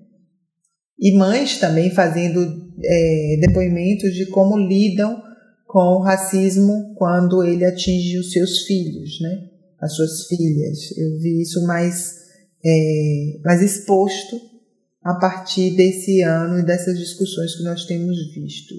E 1.00 1.16
mães 1.16 1.60
também 1.60 1.92
fazendo 1.92 2.72
é, 2.84 3.38
depoimentos 3.40 4.16
de 4.16 4.26
como 4.28 4.58
lidam 4.58 5.22
com 5.68 5.98
o 5.98 6.02
racismo 6.02 6.96
quando 6.96 7.44
ele 7.44 7.66
atinge 7.66 8.18
os 8.18 8.32
seus 8.32 8.64
filhos, 8.66 9.20
né? 9.22 9.50
As 9.80 9.96
suas 9.96 10.26
filhas. 10.26 10.98
Eu 10.98 11.20
vi 11.20 11.42
isso 11.42 11.64
mais, 11.68 12.16
é, 12.66 13.40
mais 13.44 13.62
exposto 13.62 14.57
a 15.08 15.16
partir 15.16 15.72
desse 15.72 16.22
ano 16.22 16.60
e 16.60 16.66
dessas 16.66 17.00
discussões 17.00 17.56
que 17.56 17.64
nós 17.64 17.86
temos 17.86 18.18
visto. 18.36 18.76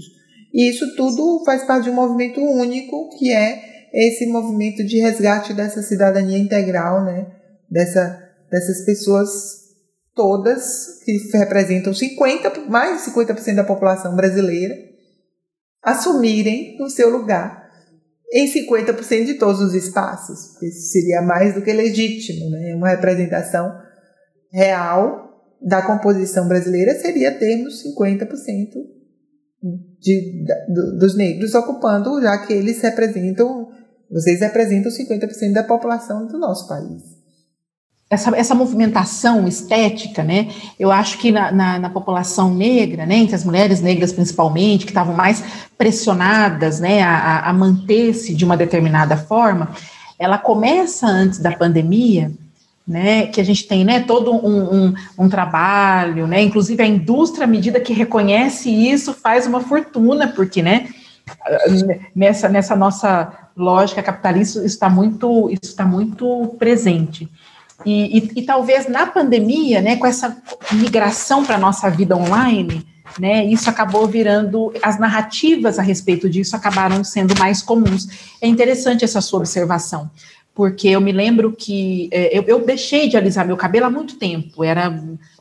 E 0.53 0.69
isso 0.69 0.95
tudo 0.95 1.43
faz 1.43 1.65
parte 1.65 1.85
de 1.85 1.91
um 1.91 1.95
movimento 1.95 2.39
único, 2.39 3.09
que 3.17 3.33
é 3.33 3.89
esse 3.95 4.27
movimento 4.27 4.85
de 4.85 5.01
resgate 5.01 5.55
dessa 5.55 5.81
cidadania 5.81 6.37
integral, 6.37 7.03
né? 7.03 7.33
Dessa, 7.71 8.23
dessas 8.51 8.85
pessoas 8.85 9.31
todas 10.15 10.99
que 11.03 11.17
representam 11.33 11.95
50, 11.95 12.61
mais 12.69 13.03
de 13.03 13.11
50% 13.11 13.55
da 13.55 13.65
população 13.65 14.15
brasileira, 14.15 14.75
assumirem 15.83 16.77
o 16.83 16.91
seu 16.91 17.09
lugar 17.09 17.71
em 18.31 18.53
50% 18.53 19.25
de 19.25 19.35
todos 19.35 19.63
os 19.63 19.73
espaços. 19.73 20.61
Isso 20.61 20.93
seria 20.93 21.23
mais 21.23 21.55
do 21.55 21.63
que 21.63 21.73
legítimo, 21.73 22.51
né? 22.51 22.75
Uma 22.75 22.91
representação 22.91 23.73
real 24.53 25.28
da 25.61 25.83
composição 25.83 26.47
brasileira 26.47 26.95
seria 26.95 27.37
termos 27.37 27.83
50% 27.85 28.99
de, 30.01 30.45
de, 30.45 30.99
dos 30.99 31.17
negros 31.17 31.55
ocupando, 31.55 32.21
já 32.23 32.39
que 32.39 32.53
eles 32.53 32.81
representam, 32.81 33.69
vocês 34.11 34.41
representam 34.41 34.91
50% 34.91 35.53
da 35.53 35.65
população 35.65 36.27
do 36.27 36.39
nosso 36.39 36.69
país. 36.69 37.19
Essa, 38.11 38.35
essa 38.35 38.55
movimentação 38.55 39.47
estética, 39.47 40.25
né? 40.25 40.49
Eu 40.79 40.91
acho 40.91 41.19
que 41.19 41.31
na, 41.31 41.53
na, 41.53 41.79
na 41.79 41.91
população 41.91 42.55
negra, 42.55 43.05
né, 43.05 43.17
entre 43.17 43.35
as 43.35 43.45
mulheres 43.45 43.83
negras 43.83 44.13
principalmente, 44.13 44.87
que 44.87 44.93
estavam 44.93 45.15
mais 45.15 45.45
pressionadas, 45.77 46.81
né, 46.81 47.03
a, 47.03 47.51
a 47.51 47.53
manter-se 47.53 48.35
de 48.35 48.47
uma 48.47 48.57
determinada 48.57 49.15
forma, 49.15 49.73
ela 50.19 50.39
começa 50.39 51.07
antes 51.07 51.39
da 51.39 51.53
pandemia, 51.53 52.33
né, 52.89 53.27
que 53.27 53.39
a 53.39 53.45
gente 53.45 53.69
tem, 53.69 53.85
né, 53.85 54.01
todo 54.01 54.33
um, 54.35 54.87
um, 54.87 54.95
um, 55.19 55.29
trabalho, 55.29 56.27
né, 56.27 56.41
inclusive 56.43 56.83
a 56.83 56.87
indústria, 56.87 57.45
à 57.45 57.47
medida 57.47 57.79
que 57.79 57.93
reconhece 57.93 58.71
isso, 58.71 59.13
faz 59.13 59.47
uma 59.47 59.61
fortuna, 59.61 60.27
porque, 60.29 60.63
né, 60.63 60.89
nessa, 62.17 62.49
nessa 62.49 62.75
nossa 62.75 63.51
lógica 63.55 64.03
capitalista, 64.03 64.65
está 64.65 64.89
muito, 64.89 65.51
isso 65.51 65.71
está 65.71 65.85
muito 65.85 66.57
presente. 66.59 67.29
E, 67.85 68.19
e, 68.19 68.33
e, 68.37 68.43
talvez 68.43 68.89
na 68.89 69.07
pandemia, 69.07 69.83
né, 69.83 69.97
com 69.97 70.07
essa 70.07 70.37
migração 70.73 71.45
para 71.45 71.57
a 71.57 71.59
nossa 71.59 71.91
vida 71.91 72.17
online, 72.17 72.87
né, 73.21 73.45
isso 73.45 73.69
acabou 73.69 74.07
virando, 74.07 74.73
as 74.83 74.99
narrativas 74.99 75.79
a 75.79 75.83
respeito 75.83 76.29
disso 76.29 76.57
acabaram 76.57 77.05
sendo 77.05 77.39
mais 77.39 77.61
comuns. 77.61 78.09
É 78.41 78.49
interessante 78.49 79.05
essa 79.05 79.21
sua 79.21 79.41
observação, 79.41 80.11
porque 80.59 80.89
eu 80.89 81.01
me 81.01 81.13
lembro 81.13 81.53
que 81.53 82.09
é, 82.11 82.37
eu, 82.37 82.43
eu, 82.43 82.67
deixei 82.67 83.09
de 83.09 83.17
alisar 83.17 83.47
meu 83.47 83.57
cabelo 83.57 83.87
há 83.87 83.91
muito 83.91 84.17
tempo, 84.17 84.65
era 84.65 84.93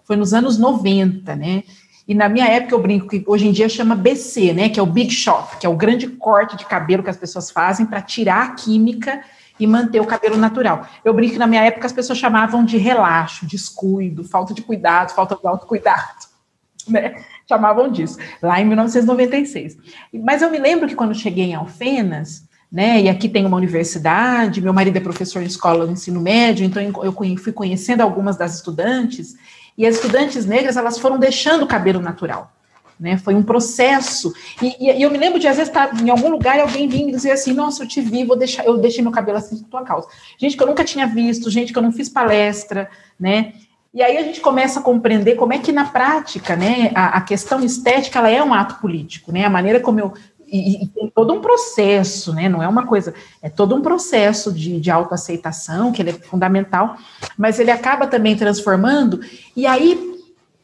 foi 0.06 0.16
nos 0.16 0.32
anos 0.32 0.60
90, 0.60 1.36
né? 1.36 1.64
E 2.08 2.14
na 2.14 2.30
minha 2.30 2.46
época 2.46 2.76
eu 2.76 2.80
brinco 2.80 3.08
que 3.08 3.24
hoje 3.26 3.48
em 3.48 3.52
dia 3.52 3.68
chama 3.68 3.96
BC, 3.96 4.54
né? 4.54 4.70
Que 4.70 4.80
é 4.80 4.84
o 4.84 4.86
Big 4.86 5.10
Shop, 5.10 5.58
que 5.58 5.66
é 5.66 5.70
o 5.70 5.76
grande 5.76 6.06
corte 6.08 6.56
de 6.56 6.68
cabelo 6.68 7.02
que 7.02 7.10
as 7.10 7.18
pessoas 7.18 7.50
fazem 7.50 7.84
para 7.84 8.00
tirar 8.00 8.44
a 8.44 8.52
química 8.52 9.24
e 9.60 9.66
manter 9.66 10.00
o 10.00 10.06
cabelo 10.06 10.38
natural. 10.38 10.88
Eu 11.04 11.16
brinco 11.16 11.34
que 11.34 11.40
na 11.40 11.48
minha 11.48 11.64
época 11.64 11.88
as 11.88 11.94
pessoas 11.94 12.20
chamavam 12.20 12.64
de 12.64 12.78
relaxo, 12.78 13.44
descuido, 13.48 14.24
falta 14.24 14.54
de 14.54 14.62
cuidado, 14.62 15.16
falta 15.16 15.36
de 15.36 15.48
autocuidado, 15.48 16.28
né? 16.88 17.16
Chamavam 17.50 17.90
disso, 17.90 18.20
lá 18.40 18.62
em 18.62 18.66
1996. 18.66 19.80
Mas 20.14 20.44
eu 20.44 20.52
me 20.52 20.60
lembro 20.60 20.88
que 20.88 20.94
quando 20.94 21.16
cheguei 21.16 21.46
em 21.46 21.56
Alfenas, 21.56 22.47
né, 22.72 23.02
e 23.02 23.10
aqui 23.10 23.30
tem 23.30 23.46
uma 23.46 23.58
universidade, 23.58 24.62
meu 24.62 24.74
marido 24.74 24.98
é 24.98 25.00
professor 25.00 25.42
em 25.42 25.46
escola 25.46 25.86
do 25.86 25.92
ensino 25.94 26.20
médio, 26.20 26.66
então 26.66 26.82
eu 27.04 27.14
fui 27.38 27.54
conhecendo 27.54 28.02
algumas 28.02 28.36
das 28.36 28.56
estudantes, 28.56 29.36
e 29.78 29.86
as 29.86 29.96
estudantes 29.96 30.46
negras, 30.46 30.76
elas 30.76 30.98
foram 30.98 31.20
deixando 31.20 31.64
o 31.64 31.68
cabelo 31.68 32.02
natural. 32.02 32.52
Né, 33.00 33.16
foi 33.16 33.36
um 33.36 33.44
processo. 33.44 34.34
E, 34.60 34.90
e, 34.90 35.04
eu 35.04 35.12
me 35.12 35.20
lembro 35.20 35.40
de, 35.40 35.48
às 35.48 35.58
vezes, 35.58 35.70
estar 35.70 36.02
em 36.02 36.10
algum 36.10 36.32
lugar 36.32 36.58
e 36.58 36.62
alguém 36.62 36.88
vir 36.88 37.12
dizer 37.12 37.30
assim: 37.30 37.54
Nossa, 37.54 37.84
eu 37.84 37.88
te 37.88 38.02
vi, 38.02 38.26
vou 38.26 38.36
deixar, 38.36 38.66
eu 38.66 38.76
deixei 38.76 39.04
meu 39.04 39.12
cabelo 39.12 39.38
assim 39.38 39.56
por 39.60 39.70
tua 39.70 39.84
causa. 39.84 40.08
Gente 40.36 40.58
que 40.58 40.64
eu 40.64 40.66
nunca 40.66 40.84
tinha 40.84 41.06
visto, 41.06 41.52
gente 41.52 41.72
que 41.72 41.78
eu 41.78 41.84
não 41.84 41.92
fiz 41.92 42.10
palestra, 42.10 42.90
né? 43.20 43.54
E 43.94 44.02
aí 44.02 44.18
a 44.18 44.24
gente 44.24 44.42
começa 44.42 44.80
a 44.80 44.84
compreender 44.84 45.36
como 45.36 45.54
é 45.54 45.60
que, 45.60 45.72
na 45.72 45.86
prática, 45.86 46.56
né, 46.56 46.92
a, 46.96 47.18
a 47.18 47.22
questão 47.22 47.64
estética 47.64 48.18
ela 48.20 48.30
é 48.30 48.44
um 48.44 48.54
ato 48.54 48.76
político, 48.82 49.32
né? 49.32 49.46
A 49.46 49.50
maneira 49.50 49.80
como 49.80 50.00
eu. 50.00 50.14
E, 50.48 50.84
e, 50.84 50.88
tem 50.88 51.10
todo 51.10 51.34
um 51.34 51.42
processo, 51.42 52.34
né? 52.34 52.48
Não 52.48 52.64
é 52.64 52.68
uma 52.68 52.86
coisa, 52.86 53.14
é 53.42 53.50
todo 53.50 53.76
um 53.76 53.82
processo 53.82 54.52
de, 54.52 54.80
de 54.80 54.90
autoaceitação, 54.90 55.92
que 55.92 56.02
ele 56.02 56.12
é 56.12 56.14
fundamental, 56.14 56.96
mas 57.38 57.60
ele 57.60 57.70
acaba 57.70 58.08
também 58.08 58.36
transformando, 58.36 59.20
e 59.56 59.68
aí 59.68 60.16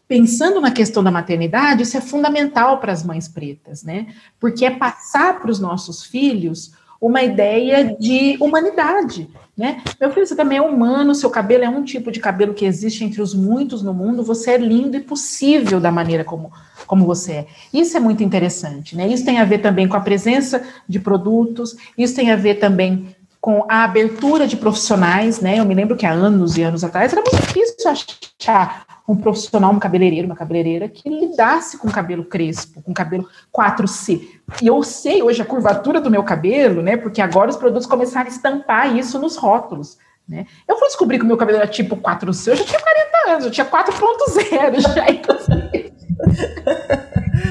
pensando 0.08 0.62
na 0.62 0.72
questão 0.72 1.04
da 1.04 1.12
maternidade, 1.12 1.84
isso 1.84 1.98
é 1.98 2.02
fundamental 2.02 2.80
para 2.80 2.92
as 2.92 3.04
mães 3.04 3.28
pretas, 3.28 3.84
né? 3.84 4.14
Porque 4.40 4.66
é 4.66 4.72
passar 4.72 5.40
para 5.40 5.50
os 5.50 5.60
nossos 5.60 6.04
filhos 6.04 6.72
uma 7.04 7.22
ideia 7.22 7.98
de 8.00 8.38
humanidade, 8.40 9.30
né? 9.58 9.82
Meu 10.00 10.10
filho, 10.10 10.26
você 10.26 10.38
também 10.38 10.58
é 10.58 10.62
humano, 10.62 11.14
seu 11.14 11.30
cabelo 11.30 11.66
é 11.66 11.70
um 11.70 11.84
tipo 11.84 12.10
de 12.10 12.22
cabelo 12.22 12.54
que 12.54 12.64
existe 12.64 13.04
entre 13.04 13.22
os 13.22 13.34
muitos 13.34 13.84
no 13.84 13.94
mundo, 13.94 14.24
você 14.24 14.52
é 14.52 14.58
lindo 14.58 14.96
e 14.96 15.02
possível 15.02 15.82
da 15.82 15.92
maneira 15.92 16.24
como, 16.24 16.50
como 16.88 17.06
você 17.06 17.32
é. 17.34 17.48
Isso 17.74 17.98
é 17.98 18.00
muito 18.00 18.24
interessante, 18.24 18.96
né? 18.96 19.06
Isso 19.06 19.26
tem 19.26 19.38
a 19.38 19.44
ver 19.44 19.58
também 19.58 19.86
com 19.86 19.98
a 19.98 20.00
presença 20.00 20.64
de 20.88 20.98
produtos, 20.98 21.76
isso 21.98 22.16
tem 22.16 22.32
a 22.32 22.38
ver 22.38 22.56
também 22.56 23.14
com 23.42 23.66
a 23.68 23.84
abertura 23.84 24.48
de 24.48 24.56
profissionais, 24.56 25.42
né? 25.42 25.60
Eu 25.60 25.66
me 25.66 25.76
lembro 25.76 25.98
que 25.98 26.06
há 26.06 26.12
anos 26.14 26.56
e 26.56 26.64
anos 26.64 26.86
atrás 26.86 27.12
era 27.12 27.22
muito 27.22 27.46
difícil 27.46 27.92
achar 27.92 28.93
um 29.08 29.16
profissional, 29.16 29.72
um 29.72 29.80
cabeleireiro, 29.80 30.28
uma 30.28 30.36
cabeleireira 30.36 30.88
que 30.88 31.10
lidasse 31.10 31.78
com 31.78 31.92
cabelo 31.92 32.24
crespo, 32.24 32.82
com 32.82 32.94
cabelo 32.94 33.28
4C. 33.56 34.22
E 34.62 34.68
eu 34.68 34.82
sei 34.84 35.22
hoje 35.22 35.42
a 35.42 35.46
curvatura 35.46 36.00
do 36.00 36.10
meu 36.10 36.24
cabelo, 36.24 36.82
né? 36.82 36.96
Porque 36.96 37.22
agora 37.22 37.50
os 37.50 37.58
produtos 37.58 37.88
começaram 37.88 38.28
a 38.28 38.34
estampar 38.34 38.96
isso 38.96 39.20
nos 39.20 39.36
rótulos. 39.36 39.98
Né? 40.28 40.46
Eu 40.68 40.78
fui 40.78 40.88
descobrir 40.88 41.20
que 41.20 41.26
o 41.26 41.28
meu 41.28 41.36
cabelo 41.36 41.58
era 41.58 41.68
tipo 41.68 41.98
4C, 41.98 42.48
eu 42.48 42.56
já 42.56 42.64
tinha 42.64 42.80
40 42.80 43.32
anos, 43.32 43.46
eu 43.46 43.52
tinha 43.52 43.66
4.0 43.66 44.80
já. 44.80 45.06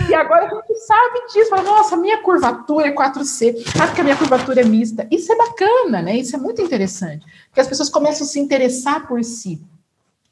E 0.09 0.15
agora 0.15 0.63
gente 0.73 0.81
sabe 0.81 1.27
disso, 1.33 1.51
fala, 1.51 1.63
nossa, 1.63 1.97
minha 1.97 2.19
curvatura 2.19 2.89
é 2.89 2.95
4C, 2.95 3.55
ah, 3.81 3.87
porque 3.87 4.01
a 4.01 4.05
minha 4.05 4.17
curvatura 4.17 4.61
é 4.61 4.65
mista. 4.65 5.07
Isso 5.11 5.33
é 5.33 5.37
bacana, 5.37 6.03
né? 6.03 6.17
Isso 6.17 6.35
é 6.35 6.39
muito 6.39 6.63
interessante, 6.63 7.25
porque 7.47 7.61
as 7.61 7.69
pessoas 7.69 7.89
começam 7.89 8.27
a 8.27 8.31
se 8.31 8.41
interessar 8.41 9.07
por 9.07 9.23
si. 9.23 9.61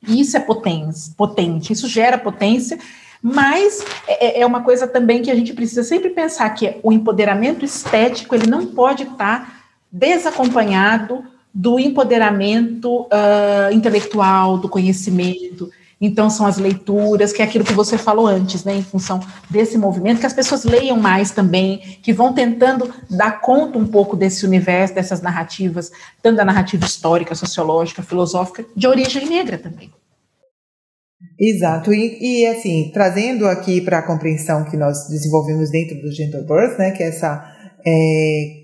Isso 0.07 0.37
é 0.37 0.41
potência, 0.41 1.13
potente, 1.17 1.73
isso 1.73 1.87
gera 1.87 2.17
potência, 2.17 2.79
mas 3.23 3.85
é, 4.09 4.27
é, 4.27 4.41
é, 4.41 4.47
uma 4.47 4.63
coisa 4.63 4.89
também 4.89 5.21
que 5.21 5.31
a 5.31 5.35
gente 5.35 5.53
precisa 5.53 5.83
sempre 5.83 6.11
pensar 6.11 6.49
que 6.51 6.79
o 6.83 6.91
empoderamento 6.91 7.65
estético 7.65 8.35
ele 8.35 8.47
não 8.47 8.67
pode 8.67 9.03
estar 9.03 9.61
desacompanhado 9.93 11.23
do 11.53 11.79
empoderamento 11.79 13.03
uh, 13.03 13.73
intelectual, 13.73 14.57
do 14.57 14.69
conhecimento. 14.69 15.71
Então, 16.01 16.31
são 16.31 16.47
as 16.47 16.57
leituras, 16.57 17.31
que 17.31 17.43
é 17.43 17.45
aquilo 17.45 17.65
que 17.65 17.75
você 17.75 17.99
falou 17.99 18.27
antes, 18.27 18.65
né, 18.65 18.75
em 18.75 18.83
função 18.83 19.21
desse 19.51 19.77
movimento, 19.77 20.21
que 20.21 20.27
as 20.27 20.33
pessoas 20.33 20.65
leiam 20.65 20.99
mais 20.99 21.31
também, 21.31 21.79
que 22.03 22.13
vão 22.13 22.33
tentando 22.33 22.91
dar 23.11 23.41
conta 23.43 23.79
um 23.79 23.87
pouco 23.87 24.17
desse 24.17 24.47
universo, 24.47 24.95
dessas 24.95 25.21
narrativas, 25.21 25.91
tanto 26.23 26.37
da 26.37 26.45
narrativa 26.45 26.87
histórica, 26.87 27.35
sociológica, 27.35 28.03
filosófica, 28.03 28.65
de 28.75 28.87
origem 28.87 29.29
negra 29.29 29.59
também. 29.59 29.91
Exato, 31.39 31.93
e, 31.93 32.19
e 32.21 32.47
assim, 32.47 32.91
trazendo 32.93 33.47
aqui 33.47 33.81
para 33.83 33.99
a 33.99 34.07
compreensão 34.07 34.65
que 34.65 34.77
nós 34.77 35.07
desenvolvemos 35.09 35.71
dentro 35.71 36.01
do 36.01 36.11
Gentle 36.11 36.47
Birth, 36.47 36.79
né, 36.79 36.93
que 36.93 37.03
é 37.03 37.09
essa, 37.09 37.45
é, 37.87 38.61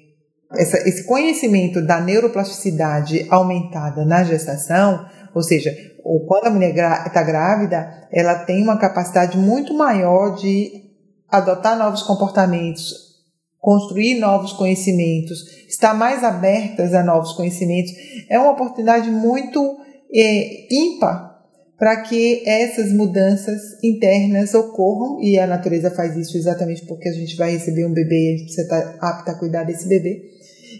essa, 0.52 0.88
esse 0.88 1.04
conhecimento 1.04 1.82
da 1.82 2.00
neuroplasticidade 2.00 3.26
aumentada 3.30 4.06
na 4.06 4.24
gestação, 4.24 5.06
ou 5.34 5.42
seja, 5.42 5.74
ou 6.04 6.24
quando 6.26 6.46
a 6.46 6.50
mulher 6.50 6.74
está 7.06 7.22
grávida, 7.22 8.08
ela 8.12 8.36
tem 8.36 8.62
uma 8.62 8.78
capacidade 8.78 9.36
muito 9.36 9.74
maior 9.74 10.36
de 10.36 10.84
adotar 11.28 11.76
novos 11.76 12.02
comportamentos, 12.02 12.94
construir 13.58 14.18
novos 14.20 14.52
conhecimentos, 14.52 15.66
estar 15.68 15.92
mais 15.94 16.22
abertas 16.22 16.94
a 16.94 17.02
novos 17.02 17.32
conhecimentos. 17.32 17.92
É 18.28 18.38
uma 18.38 18.52
oportunidade 18.52 19.10
muito 19.10 19.78
é, 20.14 20.72
ímpar 20.72 21.26
para 21.78 22.02
que 22.02 22.42
essas 22.48 22.92
mudanças 22.92 23.82
internas 23.82 24.54
ocorram 24.54 25.20
e 25.20 25.38
a 25.38 25.46
natureza 25.46 25.90
faz 25.90 26.16
isso 26.16 26.36
exatamente 26.36 26.86
porque 26.86 27.08
a 27.08 27.12
gente 27.12 27.36
vai 27.36 27.52
receber 27.52 27.84
um 27.84 27.92
bebê 27.92 28.14
e 28.14 28.28
a 28.28 28.36
gente 28.38 28.44
precisa 28.44 28.62
estar 28.62 28.96
apta 29.00 29.32
a 29.32 29.38
cuidar 29.38 29.64
desse 29.64 29.86
bebê 29.86 30.22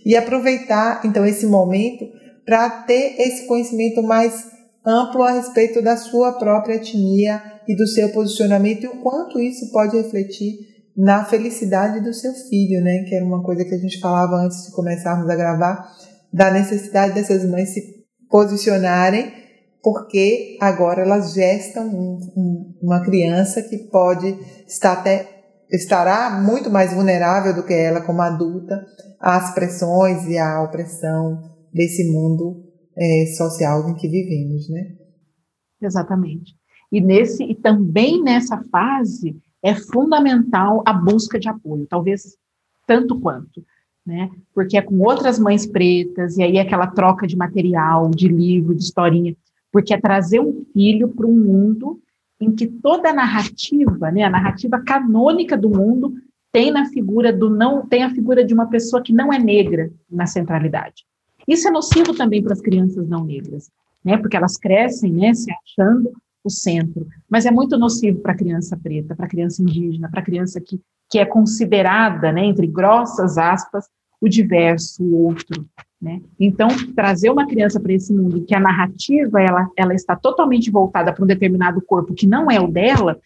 e 0.05 0.17
aproveitar 0.17 1.03
então 1.05 1.27
esse 1.27 1.47
momento 1.47 2.07
para 2.47 2.71
ter 2.71 3.21
esse 3.21 3.47
conhecimento 3.47 4.03
mais 4.03 4.47
amplo 4.87 5.25
a 5.25 5.33
respeito 5.33 5.83
da 5.83 5.97
sua 5.97 6.33
própria 6.33 6.77
etnia 6.77 7.43
e 7.67 7.77
do 7.77 7.87
seu 7.89 8.09
posicionamento 8.11 8.85
e 8.85 8.87
o 8.87 9.03
quanto 9.03 9.41
isso 9.41 9.73
pode 9.73 9.97
refletir 9.97 10.55
na 10.97 11.25
felicidade 11.25 12.01
do 12.01 12.15
seu 12.15 12.33
filho, 12.33 12.83
né? 12.83 13.05
Que 13.07 13.17
era 13.17 13.25
uma 13.25 13.43
coisa 13.43 13.65
que 13.65 13.75
a 13.75 13.79
gente 13.79 13.99
falava 14.01 14.37
antes 14.37 14.65
de 14.65 14.73
começarmos 14.73 15.29
a 15.29 15.35
gravar, 15.35 15.93
da 16.33 16.51
necessidade 16.53 17.15
dessas 17.15 17.45
mães 17.45 17.75
se 17.75 17.83
posicionarem, 18.31 19.33
porque 19.83 20.57
agora 20.61 21.03
elas 21.03 21.35
gestam 21.35 21.87
um, 21.89 22.19
um, 22.37 22.75
uma 22.81 23.05
criança 23.05 23.61
que 23.63 23.77
pode 23.91 24.39
estar 24.67 24.93
até 24.93 25.35
estará 25.71 26.31
muito 26.31 26.71
mais 26.71 26.93
vulnerável 26.93 27.53
do 27.53 27.65
que 27.65 27.75
ela 27.75 28.01
como 28.01 28.23
adulta 28.23 28.85
às 29.21 29.53
pressões 29.53 30.25
e 30.27 30.39
à 30.39 30.63
opressão 30.63 31.56
desse 31.77 32.11
mundo 32.11 32.65
é, 32.97 33.27
social 33.37 33.89
em 33.91 33.95
que 33.95 34.09
vivemos, 34.09 34.69
né? 34.71 34.97
Exatamente. 35.81 36.55
E 36.91 37.01
nesse 37.01 37.45
e 37.45 37.55
também 37.55 38.23
nessa 38.23 38.63
fase 38.71 39.37
é 39.63 39.75
fundamental 39.75 40.83
a 40.87 40.93
busca 40.93 41.39
de 41.39 41.49
apoio, 41.49 41.87
talvez 41.87 42.37
tanto 42.87 43.21
quanto, 43.21 43.65
né? 44.05 44.31
Porque 44.55 44.77
é 44.77 44.83
com 44.83 44.99
outras 45.01 45.39
mães 45.39 45.67
pretas 45.67 46.39
e 46.39 46.43
aí 46.43 46.57
é 46.57 46.61
aquela 46.61 46.87
troca 46.87 47.27
de 47.27 47.37
material, 47.37 48.11
de 48.11 48.29
livro, 48.29 48.75
de 48.75 48.83
historinha, 48.83 49.37
porque 49.71 49.93
é 49.93 50.01
trazer 50.01 50.41
um 50.41 50.65
filho 50.73 51.09
para 51.09 51.27
um 51.27 51.37
mundo 51.37 52.01
em 52.41 52.55
que 52.55 52.67
toda 52.67 53.11
a 53.11 53.15
narrativa, 53.15 54.11
né, 54.11 54.23
a 54.23 54.31
narrativa 54.31 54.79
canônica 54.81 55.57
do 55.57 55.71
mundo 55.71 56.15
tem 56.53 56.71
na 56.71 56.87
figura 56.87 57.33
do 57.33 57.51
não, 57.51 57.87
tem 57.87 58.03
a 58.03 58.11
figura 58.11 58.45
de 58.45 58.55
uma 58.55 58.67
pessoa 58.67 59.03
que 59.03 59.13
não 59.13 59.33
é 59.33 59.39
negra 59.39 59.91
na 60.11 60.27
centralidade. 60.27 61.05
Isso 61.47 61.69
é 61.69 61.71
nocivo 61.71 62.15
também 62.15 62.43
para 62.43 62.53
as 62.53 62.61
crianças 62.61 63.09
não 63.09 63.25
negras, 63.25 63.71
né? 64.05 64.17
Porque 64.17 64.37
elas 64.37 64.57
crescem, 64.57 65.13
né, 65.13 65.35
se 65.35 65.51
achando 65.53 66.13
o 66.43 66.51
centro, 66.51 67.07
mas 67.29 67.45
é 67.45 67.51
muito 67.51 67.77
nocivo 67.77 68.21
para 68.21 68.33
a 68.33 68.37
criança 68.37 68.77
preta, 68.77 69.17
para 69.17 69.27
a 69.27 69.29
criança 69.29 69.63
indígena, 69.63 70.09
para 70.09 70.21
a 70.21 70.25
criança 70.25 70.61
que, 70.61 70.81
que 71.11 71.19
é 71.19 71.25
considerada, 71.25 72.31
né, 72.31 72.45
entre 72.45 72.69
grossas 72.69 73.37
aspas, 73.37 73.87
o 74.21 74.29
diverso, 74.29 75.03
o 75.03 75.25
outro, 75.25 75.67
né? 76.01 76.21
Então, 76.39 76.69
trazer 76.95 77.31
uma 77.31 77.47
criança 77.47 77.81
para 77.81 77.93
esse 77.93 78.13
mundo 78.13 78.45
que 78.45 78.55
a 78.55 78.61
narrativa 78.61 79.41
ela, 79.41 79.69
ela 79.77 79.95
está 79.95 80.15
totalmente 80.15 80.71
voltada 80.71 81.13
para 81.13 81.25
um 81.25 81.27
determinado 81.27 81.81
corpo 81.81 82.15
que 82.15 82.27
não 82.27 82.51
é 82.51 82.61
o 82.61 82.69
dela, 82.69 83.19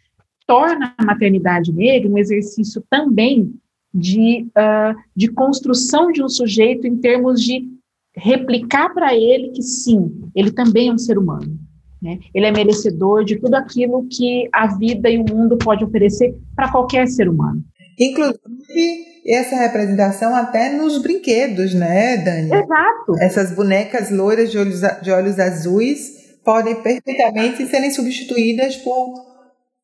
torna 0.46 0.94
a 0.96 1.04
maternidade 1.04 1.72
negra 1.72 2.10
um 2.10 2.18
exercício 2.18 2.82
também 2.88 3.54
de, 3.92 4.46
uh, 4.50 4.98
de 5.14 5.28
construção 5.28 6.10
de 6.10 6.22
um 6.22 6.28
sujeito 6.28 6.86
em 6.86 6.96
termos 6.96 7.42
de 7.42 7.68
replicar 8.16 8.92
para 8.92 9.14
ele 9.14 9.50
que 9.50 9.62
sim, 9.62 10.30
ele 10.34 10.50
também 10.50 10.88
é 10.88 10.92
um 10.92 10.98
ser 10.98 11.18
humano. 11.18 11.58
Né? 12.02 12.18
Ele 12.34 12.46
é 12.46 12.52
merecedor 12.52 13.24
de 13.24 13.38
tudo 13.38 13.54
aquilo 13.54 14.06
que 14.08 14.48
a 14.52 14.66
vida 14.66 15.10
e 15.10 15.18
o 15.18 15.24
mundo 15.28 15.58
pode 15.58 15.84
oferecer 15.84 16.34
para 16.56 16.70
qualquer 16.70 17.06
ser 17.06 17.28
humano. 17.28 17.62
Inclusive, 17.98 19.04
essa 19.26 19.56
representação 19.56 20.34
até 20.34 20.72
nos 20.72 21.02
brinquedos, 21.02 21.74
né, 21.74 22.16
Dani? 22.16 22.50
Exato. 22.50 23.18
Essas 23.20 23.54
bonecas 23.54 24.10
loiras 24.10 24.50
de 24.50 24.56
olhos, 24.56 24.80
de 25.02 25.10
olhos 25.10 25.38
azuis 25.38 26.20
podem 26.42 26.76
perfeitamente 26.76 27.66
serem 27.66 27.90
substituídas 27.90 28.76
por 28.76 29.12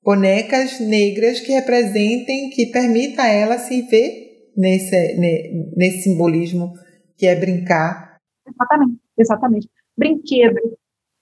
bonecas 0.02 0.80
negras 0.80 1.40
que 1.40 1.52
representem, 1.52 2.48
que 2.50 2.66
permita 2.66 3.22
a 3.22 3.28
ela 3.28 3.58
se 3.58 3.82
ver 3.82 4.26
nesse, 4.56 5.16
nesse 5.76 6.02
simbolismo 6.04 6.72
que 7.18 7.26
é 7.26 7.34
brincar. 7.34 8.05
Exatamente, 8.46 9.00
exatamente. 9.18 9.70
Brinquedo, 9.96 10.60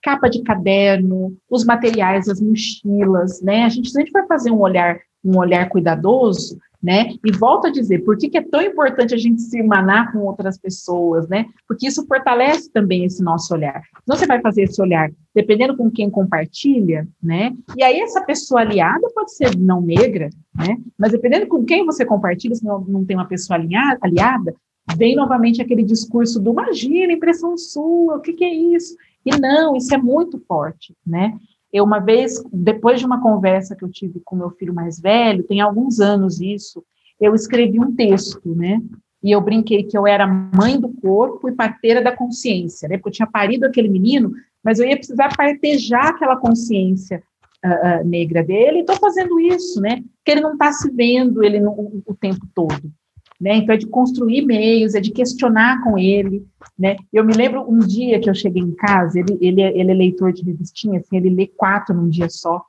capa 0.05 0.29
de 0.29 0.43
caderno, 0.43 1.35
os 1.49 1.65
materiais, 1.65 2.29
as 2.29 2.39
mochilas, 2.39 3.41
né? 3.41 3.63
A 3.63 3.69
gente, 3.69 3.95
a 3.95 3.99
gente 3.99 4.11
vai 4.11 4.25
fazer 4.27 4.51
um 4.51 4.59
olhar, 4.59 4.99
um 5.23 5.37
olhar 5.37 5.67
cuidadoso, 5.67 6.59
né? 6.85 7.09
E 7.25 7.31
volto 7.31 7.65
a 7.65 7.71
dizer, 7.71 8.03
por 8.03 8.15
que, 8.15 8.29
que, 8.29 8.37
é 8.37 8.43
tão 8.43 8.61
importante 8.61 9.15
a 9.15 9.17
gente 9.17 9.41
se 9.41 9.57
irmanar 9.57 10.11
com 10.11 10.19
outras 10.19 10.59
pessoas, 10.59 11.27
né? 11.27 11.47
Porque 11.67 11.87
isso 11.87 12.05
fortalece 12.05 12.71
também 12.71 13.05
esse 13.05 13.23
nosso 13.23 13.51
olhar. 13.55 13.81
Então, 14.03 14.15
você 14.15 14.27
vai 14.27 14.39
fazer 14.39 14.63
esse 14.63 14.79
olhar 14.79 15.09
dependendo 15.33 15.75
com 15.75 15.89
quem 15.89 16.07
compartilha, 16.11 17.07
né? 17.21 17.51
E 17.75 17.83
aí, 17.83 17.99
essa 17.99 18.21
pessoa 18.21 18.61
aliada 18.61 19.07
pode 19.15 19.33
ser 19.35 19.57
não 19.57 19.81
negra, 19.81 20.29
né? 20.53 20.77
Mas 20.95 21.13
dependendo 21.13 21.47
com 21.47 21.65
quem 21.65 21.83
você 21.83 22.05
compartilha, 22.05 22.53
se 22.53 22.63
não, 22.63 22.81
não 22.81 23.03
tem 23.03 23.17
uma 23.17 23.27
pessoa 23.27 23.57
alinhada, 23.57 23.97
aliada, 24.03 24.53
vem 24.95 25.15
novamente 25.15 25.61
aquele 25.61 25.83
discurso 25.83 26.39
do 26.39 26.51
imagina, 26.51 27.13
impressão 27.13 27.57
sua, 27.57 28.17
o 28.17 28.21
que, 28.21 28.33
que 28.33 28.43
é 28.43 28.53
isso? 28.53 28.95
E 29.25 29.35
não, 29.37 29.75
isso 29.75 29.93
é 29.93 29.97
muito 29.97 30.39
forte, 30.47 30.95
né? 31.05 31.37
Eu, 31.73 31.83
uma 31.83 31.99
vez, 31.99 32.41
depois 32.53 32.99
de 32.99 33.05
uma 33.05 33.21
conversa 33.21 33.75
que 33.75 33.83
eu 33.83 33.89
tive 33.89 34.21
com 34.23 34.35
meu 34.35 34.51
filho 34.51 34.73
mais 34.73 34.99
velho, 34.99 35.43
tem 35.43 35.59
alguns 35.59 35.99
anos 35.99 36.39
isso, 36.39 36.83
eu 37.19 37.33
escrevi 37.33 37.79
um 37.79 37.93
texto, 37.95 38.55
né? 38.55 38.81
E 39.23 39.31
eu 39.31 39.41
brinquei 39.41 39.83
que 39.83 39.97
eu 39.97 40.05
era 40.05 40.27
mãe 40.27 40.79
do 40.79 40.89
corpo 41.01 41.49
e 41.49 41.55
parteira 41.55 42.01
da 42.01 42.15
consciência, 42.15 42.87
né? 42.87 42.97
Porque 42.97 43.09
eu 43.09 43.13
tinha 43.13 43.27
parido 43.27 43.65
aquele 43.65 43.89
menino, 43.89 44.31
mas 44.63 44.79
eu 44.79 44.87
ia 44.87 44.95
precisar 44.95 45.35
partejar 45.35 46.09
aquela 46.09 46.37
consciência 46.37 47.21
uh, 47.65 48.01
uh, 48.01 48.07
negra 48.07 48.43
dele, 48.43 48.77
e 48.77 48.81
estou 48.81 48.95
fazendo 48.97 49.39
isso, 49.39 49.81
né? 49.81 50.03
Porque 50.17 50.31
ele 50.31 50.41
não 50.41 50.53
está 50.53 50.71
se 50.71 50.89
vendo 50.91 51.43
ele 51.43 51.59
no, 51.59 52.03
o 52.05 52.13
tempo 52.13 52.47
todo. 52.53 52.91
Né? 53.39 53.57
Então, 53.57 53.75
é 53.75 53.77
de 53.77 53.87
construir 53.87 54.45
meios, 54.45 54.95
é 54.95 55.01
de 55.01 55.11
questionar 55.11 55.83
com 55.83 55.97
ele, 55.97 56.45
né? 56.79 56.95
Eu 57.11 57.25
me 57.25 57.33
lembro 57.33 57.69
um 57.69 57.79
dia 57.79 58.19
que 58.19 58.29
eu 58.29 58.33
cheguei 58.33 58.63
em 58.63 58.71
casa, 58.71 59.19
ele, 59.19 59.37
ele, 59.41 59.61
é, 59.61 59.77
ele 59.77 59.91
é 59.91 59.93
leitor 59.93 60.31
de 60.31 60.41
revistinha, 60.41 60.99
assim, 60.99 61.17
ele 61.17 61.29
lê 61.29 61.45
quatro 61.45 61.93
num 61.93 62.07
dia 62.07 62.29
só, 62.29 62.63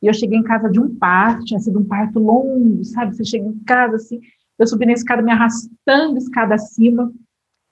e 0.00 0.06
eu 0.06 0.14
cheguei 0.14 0.38
em 0.38 0.44
casa 0.44 0.68
de 0.70 0.78
um 0.78 0.94
parto, 0.94 1.44
tinha 1.44 1.58
sido 1.58 1.80
um 1.80 1.84
parto 1.84 2.20
longo, 2.20 2.84
sabe? 2.84 3.16
Você 3.16 3.24
chega 3.24 3.46
em 3.46 3.58
casa, 3.64 3.96
assim, 3.96 4.20
eu 4.58 4.66
subi 4.66 4.86
na 4.86 4.92
escada, 4.92 5.22
me 5.22 5.32
arrastando 5.32 6.16
escada 6.18 6.54
acima, 6.54 7.12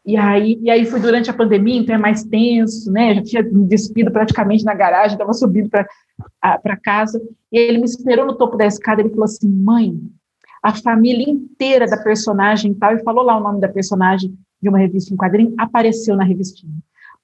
e 0.05 0.17
aí, 0.17 0.59
e 0.61 0.71
aí 0.71 0.87
foi 0.87 0.99
durante 0.99 1.31
a 1.31 1.35
pandemia, 1.35 1.79
então 1.79 1.95
é 1.95 1.99
mais 1.99 2.25
tenso, 2.25 2.91
né? 2.91 3.13
Eu 3.13 3.15
já 3.17 3.23
tinha 3.23 3.43
me 3.45 3.67
despido 3.67 4.11
praticamente 4.11 4.65
na 4.65 4.75
garagem, 4.75 5.13
estava 5.13 5.33
subindo 5.33 5.71
para 5.71 6.77
casa, 6.83 7.23
e 7.53 7.59
ele 7.59 7.79
me 7.79 7.85
esperou 7.85 8.27
no 8.27 8.37
topo 8.37 8.57
da 8.57 8.67
escada, 8.67 9.03
ele 9.03 9.11
falou 9.11 9.25
assim, 9.25 9.49
mãe, 9.49 10.01
a 10.63 10.75
família 10.75 11.29
inteira 11.29 11.87
da 11.87 11.97
personagem 11.97 12.75
tal, 12.75 12.95
e 12.95 13.03
falou 13.03 13.25
lá 13.25 13.37
o 13.37 13.43
nome 13.43 13.61
da 13.61 13.69
personagem 13.69 14.37
de 14.61 14.69
uma 14.69 14.79
revista 14.79 15.13
em 15.13 15.17
quadrinho, 15.17 15.55
apareceu 15.59 16.15
na 16.17 16.25
revistinha. 16.25 16.75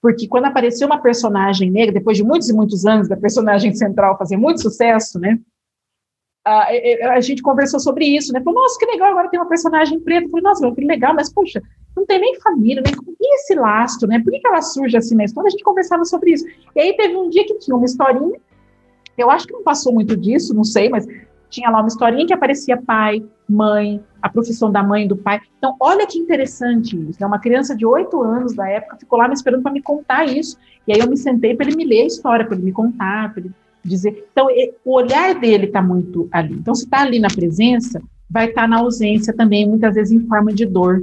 Porque 0.00 0.26
quando 0.26 0.46
apareceu 0.46 0.86
uma 0.86 1.00
personagem 1.00 1.70
negra, 1.70 1.94
depois 1.94 2.16
de 2.16 2.24
muitos 2.24 2.48
e 2.48 2.54
muitos 2.54 2.86
anos 2.86 3.08
da 3.08 3.16
personagem 3.16 3.72
central 3.76 4.16
fazer 4.16 4.36
muito 4.36 4.62
sucesso, 4.62 5.18
né? 5.18 5.38
A, 6.44 6.68
a, 7.14 7.20
gente 7.20 7.42
conversou 7.42 7.80
sobre 7.80 8.04
isso, 8.04 8.32
né? 8.32 8.40
Falou, 8.40 8.62
nossa, 8.62 8.78
que 8.78 8.86
legal, 8.86 9.10
agora 9.10 9.28
tem 9.28 9.40
uma 9.40 9.48
personagem 9.48 9.98
preta. 9.98 10.28
Falei, 10.28 10.44
nossa, 10.44 10.72
que 10.72 10.84
legal, 10.84 11.12
mas, 11.12 11.32
poxa, 11.32 11.60
não 11.96 12.06
tem 12.06 12.20
nem 12.20 12.40
família, 12.40 12.80
nem 12.84 12.94
e 13.20 13.34
esse 13.34 13.54
lastro, 13.56 14.06
né? 14.06 14.20
Por 14.22 14.30
que, 14.30 14.38
que 14.38 14.46
ela 14.46 14.62
surge 14.62 14.96
assim 14.96 15.16
na 15.16 15.24
história? 15.24 15.48
A 15.48 15.50
gente 15.50 15.64
conversava 15.64 16.04
sobre 16.04 16.30
isso. 16.30 16.46
E 16.76 16.80
aí 16.80 16.96
teve 16.96 17.16
um 17.16 17.28
dia 17.28 17.44
que 17.44 17.58
tinha 17.58 17.76
uma 17.76 17.84
historinha, 17.84 18.38
eu 19.18 19.30
acho 19.30 19.46
que 19.46 19.52
não 19.52 19.62
passou 19.62 19.92
muito 19.92 20.16
disso, 20.16 20.54
não 20.54 20.62
sei, 20.62 20.88
mas 20.88 21.06
tinha 21.48 21.70
lá 21.70 21.80
uma 21.80 21.88
historinha 21.88 22.26
que 22.26 22.32
aparecia 22.32 22.76
pai, 22.76 23.22
mãe, 23.48 24.02
a 24.20 24.28
profissão 24.28 24.70
da 24.70 24.82
mãe 24.82 25.06
do 25.06 25.16
pai. 25.16 25.40
Então, 25.58 25.76
olha 25.80 26.06
que 26.06 26.18
interessante 26.18 26.96
isso. 26.96 27.20
Né? 27.20 27.26
Uma 27.26 27.38
criança 27.38 27.76
de 27.76 27.86
oito 27.86 28.22
anos 28.22 28.54
da 28.54 28.68
época 28.68 28.96
ficou 28.98 29.18
lá 29.18 29.28
me 29.28 29.34
esperando 29.34 29.62
para 29.62 29.72
me 29.72 29.82
contar 29.82 30.24
isso. 30.24 30.56
E 30.86 30.92
aí 30.92 31.00
eu 31.00 31.08
me 31.08 31.16
sentei 31.16 31.54
para 31.54 31.66
ele 31.66 31.76
me 31.76 31.84
ler 31.84 32.02
a 32.02 32.06
história, 32.06 32.44
para 32.44 32.54
ele 32.54 32.64
me 32.64 32.72
contar, 32.72 33.32
para 33.32 33.42
ele 33.42 33.52
dizer. 33.84 34.26
Então, 34.32 34.48
o 34.84 34.94
olhar 34.94 35.34
dele 35.38 35.66
está 35.66 35.80
muito 35.80 36.28
ali. 36.32 36.54
Então, 36.54 36.74
se 36.74 36.84
está 36.84 37.02
ali 37.02 37.18
na 37.18 37.28
presença, 37.28 38.00
vai 38.28 38.48
estar 38.48 38.62
tá 38.62 38.68
na 38.68 38.78
ausência 38.78 39.32
também, 39.34 39.68
muitas 39.68 39.94
vezes 39.94 40.12
em 40.12 40.26
forma 40.26 40.52
de 40.52 40.66
dor, 40.66 41.02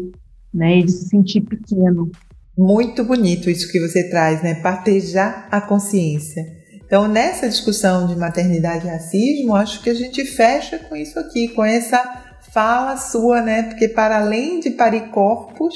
né? 0.53 0.79
E 0.79 0.84
de 0.84 0.91
se 0.91 1.10
sentir 1.10 1.41
pequeno. 1.41 2.12
Muito 2.58 3.03
bonito 3.03 3.49
isso 3.49 3.71
que 3.71 3.79
você 3.79 4.10
traz, 4.10 4.43
né? 4.43 4.56
Partejar 4.56 5.47
a 5.49 5.60
consciência. 5.60 6.52
Então, 6.93 7.08
nessa 7.08 7.49
discussão 7.49 8.06
de 8.06 8.15
maternidade 8.15 8.86
e 8.86 8.89
racismo, 8.91 9.56
acho 9.56 9.82
que 9.82 9.89
a 9.89 9.95
gente 9.95 10.23
fecha 10.25 10.77
com 10.77 10.95
isso 10.95 11.17
aqui, 11.17 11.47
com 11.47 11.65
essa 11.65 12.23
fala 12.51 12.97
sua, 12.97 13.41
né? 13.41 13.63
Porque 13.63 13.88
para 13.88 14.19
além 14.19 14.60
de 14.60 14.69
parir 14.69 15.10
corpos, 15.10 15.73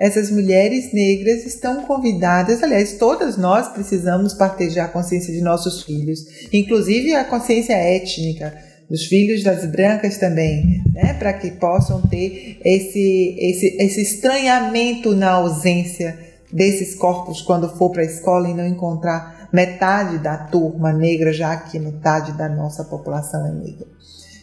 essas 0.00 0.32
mulheres 0.32 0.92
negras 0.92 1.46
estão 1.46 1.82
convidadas, 1.82 2.60
aliás, 2.60 2.94
todas 2.94 3.36
nós 3.36 3.68
precisamos 3.68 4.34
partejar 4.34 4.86
a 4.86 4.88
consciência 4.88 5.32
de 5.32 5.40
nossos 5.40 5.84
filhos, 5.84 6.24
inclusive 6.52 7.14
a 7.14 7.22
consciência 7.22 7.74
étnica 7.74 8.52
dos 8.90 9.04
filhos 9.04 9.44
das 9.44 9.64
brancas 9.64 10.18
também, 10.18 10.82
né? 10.92 11.14
Para 11.14 11.34
que 11.34 11.52
possam 11.52 12.02
ter 12.02 12.58
esse, 12.64 13.36
esse, 13.38 13.76
esse 13.78 14.02
estranhamento 14.02 15.14
na 15.14 15.30
ausência 15.34 16.18
desses 16.52 16.96
corpos 16.96 17.42
quando 17.42 17.68
for 17.76 17.92
para 17.92 18.02
a 18.02 18.06
escola 18.06 18.48
e 18.48 18.54
não 18.54 18.66
encontrar 18.66 19.37
metade 19.52 20.18
da 20.18 20.36
turma 20.36 20.92
negra, 20.92 21.32
já 21.32 21.56
que 21.56 21.78
metade 21.78 22.32
da 22.32 22.48
nossa 22.48 22.84
população 22.84 23.46
é 23.46 23.50
negra. 23.50 23.86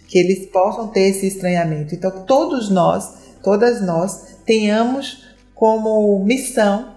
Que 0.07 0.19
eles 0.19 0.45
possam 0.47 0.87
ter 0.87 1.09
esse 1.09 1.27
estranhamento. 1.27 1.93
Então, 1.93 2.11
todos 2.25 2.69
nós, 2.69 3.35
todas 3.43 3.81
nós, 3.81 4.37
tenhamos 4.45 5.25
como 5.53 6.23
missão 6.23 6.95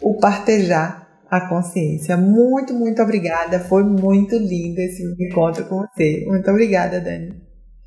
o 0.00 0.14
partejar 0.14 1.08
a 1.30 1.48
consciência. 1.48 2.16
Muito, 2.16 2.74
muito 2.74 3.00
obrigada. 3.00 3.60
Foi 3.60 3.84
muito 3.84 4.36
lindo 4.36 4.80
esse 4.80 5.04
encontro 5.20 5.64
com 5.66 5.86
você. 5.86 6.24
Muito 6.26 6.50
obrigada, 6.50 7.00
Dani. 7.00 7.34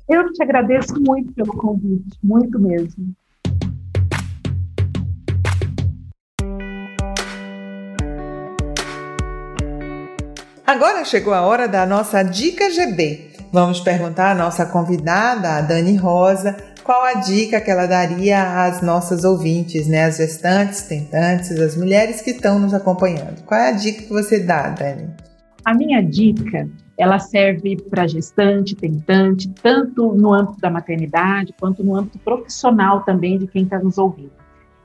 Eu 0.08 0.30
te 0.32 0.42
agradeço 0.42 0.94
muito 1.00 1.32
pelo 1.34 1.56
convite, 1.56 2.18
muito 2.22 2.58
mesmo. 2.58 3.14
Agora 10.66 11.04
chegou 11.04 11.34
a 11.34 11.42
hora 11.42 11.68
da 11.68 11.84
nossa 11.84 12.22
dica 12.22 12.70
GB. 12.70 13.32
Vamos 13.52 13.80
perguntar 13.80 14.30
à 14.30 14.34
nossa 14.34 14.64
convidada, 14.64 15.58
a 15.58 15.60
Dani 15.60 15.94
Rosa, 15.94 16.56
qual 16.82 17.04
a 17.04 17.14
dica 17.14 17.60
que 17.60 17.70
ela 17.70 17.84
daria 17.86 18.64
às 18.64 18.80
nossas 18.80 19.24
ouvintes, 19.24 19.86
né? 19.86 20.06
As 20.06 20.16
gestantes, 20.16 20.84
tentantes, 20.84 21.50
as 21.60 21.76
mulheres 21.76 22.22
que 22.22 22.30
estão 22.30 22.58
nos 22.58 22.72
acompanhando. 22.72 23.44
Qual 23.44 23.60
é 23.60 23.68
a 23.68 23.72
dica 23.72 24.04
que 24.04 24.08
você 24.08 24.40
dá, 24.40 24.70
Dani? 24.70 25.10
A 25.66 25.74
minha 25.74 26.02
dica, 26.02 26.66
ela 26.96 27.18
serve 27.18 27.76
para 27.90 28.06
gestante, 28.06 28.74
tentante, 28.74 29.50
tanto 29.62 30.14
no 30.14 30.32
âmbito 30.32 30.60
da 30.60 30.70
maternidade 30.70 31.54
quanto 31.60 31.84
no 31.84 31.94
âmbito 31.94 32.18
profissional 32.20 33.02
também 33.02 33.38
de 33.38 33.46
quem 33.46 33.64
está 33.64 33.78
nos 33.78 33.98
ouvindo. 33.98 34.32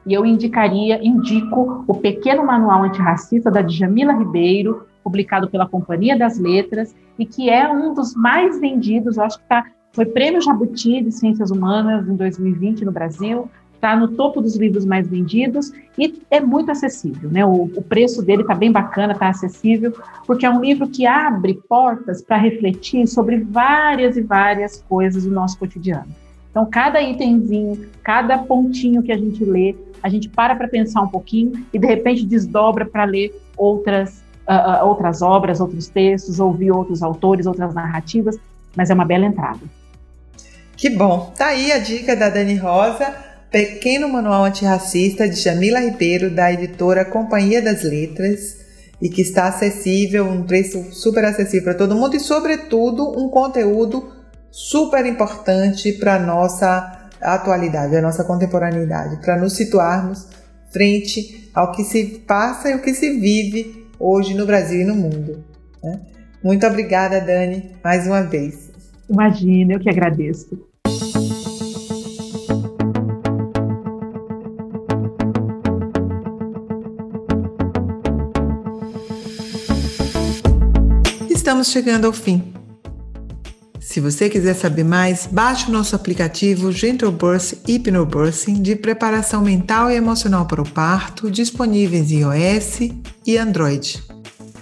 E 0.05 0.13
eu 0.13 0.25
indicaria, 0.25 0.99
indico 1.01 1.85
o 1.87 1.93
pequeno 1.93 2.45
manual 2.45 2.83
antirracista 2.83 3.49
da 3.49 3.61
Djamila 3.61 4.13
Ribeiro, 4.13 4.88
publicado 5.03 5.49
pela 5.49 5.67
Companhia 5.67 6.17
das 6.17 6.37
Letras, 6.37 6.95
e 7.17 7.25
que 7.25 7.49
é 7.49 7.69
um 7.71 7.93
dos 7.93 8.15
mais 8.15 8.59
vendidos, 8.59 9.17
acho 9.17 9.39
que 9.39 9.45
tá, 9.47 9.65
foi 9.91 10.05
prêmio 10.05 10.41
Jabuti 10.41 11.01
de 11.01 11.11
Ciências 11.11 11.51
Humanas 11.51 12.07
em 12.07 12.15
2020 12.15 12.85
no 12.85 12.91
Brasil, 12.91 13.49
está 13.79 13.95
no 13.95 14.09
topo 14.09 14.41
dos 14.41 14.57
livros 14.57 14.85
mais 14.85 15.07
vendidos 15.07 15.71
e 15.97 16.21
é 16.29 16.41
muito 16.41 16.69
acessível, 16.69 17.29
né? 17.29 17.45
O, 17.45 17.63
o 17.63 17.81
preço 17.81 18.21
dele 18.21 18.41
está 18.41 18.53
bem 18.53 18.71
bacana, 18.71 19.13
está 19.13 19.29
acessível, 19.29 19.93
porque 20.27 20.45
é 20.45 20.49
um 20.49 20.59
livro 20.61 20.87
que 20.87 21.07
abre 21.07 21.53
portas 21.67 22.21
para 22.21 22.37
refletir 22.37 23.07
sobre 23.07 23.37
várias 23.37 24.17
e 24.17 24.21
várias 24.21 24.81
coisas 24.87 25.23
do 25.23 25.31
nosso 25.31 25.57
cotidiano. 25.57 26.07
Então, 26.51 26.65
cada 26.65 27.01
itemzinho, 27.01 27.85
cada 28.03 28.37
pontinho 28.37 29.01
que 29.01 29.11
a 29.11 29.17
gente 29.17 29.45
lê, 29.45 29.75
a 30.03 30.09
gente 30.09 30.27
para 30.27 30.55
para 30.55 30.67
pensar 30.67 31.01
um 31.01 31.07
pouquinho 31.07 31.53
e 31.73 31.79
de 31.79 31.87
repente 31.87 32.25
desdobra 32.25 32.85
para 32.85 33.05
ler 33.05 33.33
outras 33.55 34.23
uh, 34.49 34.85
outras 34.85 35.21
obras, 35.21 35.59
outros 35.59 35.87
textos, 35.87 36.39
ouvir 36.39 36.71
outros 36.71 37.03
autores, 37.03 37.45
outras 37.45 37.73
narrativas, 37.73 38.35
mas 38.75 38.89
é 38.89 38.93
uma 38.93 39.05
bela 39.05 39.25
entrada. 39.25 39.59
Que 40.75 40.89
bom! 40.89 41.31
Tá 41.37 41.47
aí 41.47 41.71
a 41.71 41.77
dica 41.77 42.15
da 42.15 42.29
Dani 42.29 42.55
Rosa, 42.55 43.13
Pequeno 43.51 44.07
Manual 44.07 44.45
Antirracista 44.45 45.27
de 45.27 45.35
Jamila 45.35 45.79
Ribeiro, 45.79 46.33
da 46.33 46.51
editora 46.51 47.05
Companhia 47.05 47.61
das 47.61 47.83
Letras, 47.83 48.57
e 49.01 49.09
que 49.09 49.21
está 49.21 49.47
acessível, 49.47 50.25
um 50.25 50.43
preço 50.43 50.91
super 50.91 51.23
acessível 51.25 51.65
para 51.65 51.73
todo 51.73 51.95
mundo 51.95 52.15
e, 52.15 52.19
sobretudo, 52.19 53.17
um 53.17 53.29
conteúdo 53.29 54.11
super 54.51 55.05
importante 55.05 55.93
para 55.93 56.15
a 56.15 56.19
nossa 56.19 57.07
atualidade, 57.21 57.95
a 57.95 58.01
nossa 58.01 58.23
contemporaneidade, 58.23 59.21
para 59.21 59.37
nos 59.37 59.53
situarmos 59.53 60.27
frente 60.71 61.49
ao 61.53 61.71
que 61.71 61.83
se 61.83 62.23
passa 62.25 62.69
e 62.69 62.75
o 62.75 62.81
que 62.81 62.93
se 62.93 63.19
vive 63.19 63.88
hoje 63.99 64.33
no 64.33 64.45
Brasil 64.45 64.81
e 64.81 64.85
no 64.85 64.95
mundo. 64.95 65.43
Né? 65.83 65.99
Muito 66.43 66.65
obrigada, 66.65 67.19
Dani, 67.19 67.71
mais 67.83 68.07
uma 68.07 68.21
vez. 68.21 68.71
Imagina, 69.09 69.73
eu 69.73 69.79
que 69.79 69.89
agradeço. 69.89 70.67
Estamos 81.29 81.71
chegando 81.71 82.05
ao 82.05 82.13
fim. 82.13 82.58
Se 83.89 83.99
você 83.99 84.29
quiser 84.29 84.53
saber 84.53 84.83
mais, 84.83 85.25
baixe 85.25 85.67
o 85.67 85.71
nosso 85.71 85.95
aplicativo 85.95 86.71
Gentle 86.71 87.11
Birth 87.11 87.55
Hypnobirthing 87.67 88.61
de 88.61 88.75
preparação 88.75 89.41
mental 89.41 89.89
e 89.89 89.95
emocional 89.95 90.45
para 90.45 90.61
o 90.61 90.69
parto, 90.69 91.31
disponíveis 91.31 92.11
em 92.11 92.19
iOS 92.19 92.81
e 93.25 93.35
Android. 93.35 94.03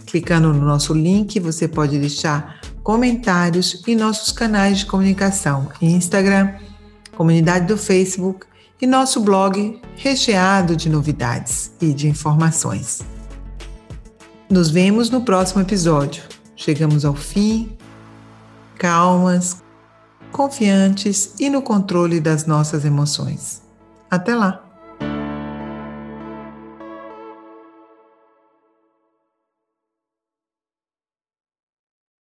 Clicando 0.05 0.53
no 0.53 0.65
nosso 0.65 0.93
link, 0.93 1.41
você 1.41 1.67
pode 1.67 1.99
deixar 1.99 2.61
comentários 2.81 3.83
em 3.85 3.97
nossos 3.97 4.31
canais 4.31 4.79
de 4.79 4.85
comunicação 4.85 5.67
Instagram, 5.81 6.53
comunidade 7.13 7.67
do 7.67 7.77
Facebook 7.77 8.45
e 8.81 8.87
nosso 8.87 9.19
blog 9.19 9.77
recheado 9.97 10.73
de 10.73 10.87
novidades 10.87 11.69
e 11.81 11.93
de 11.93 12.07
informações. 12.07 13.01
Nos 14.49 14.69
vemos 14.69 15.09
no 15.09 15.19
próximo 15.19 15.61
episódio. 15.61 16.23
Chegamos 16.55 17.03
ao 17.03 17.13
fim 17.13 17.76
calmas, 18.77 19.63
confiantes 20.31 21.33
e 21.39 21.49
no 21.49 21.61
controle 21.61 22.19
das 22.19 22.45
nossas 22.45 22.85
emoções. 22.85 23.61
Até 24.09 24.35
lá! 24.35 24.66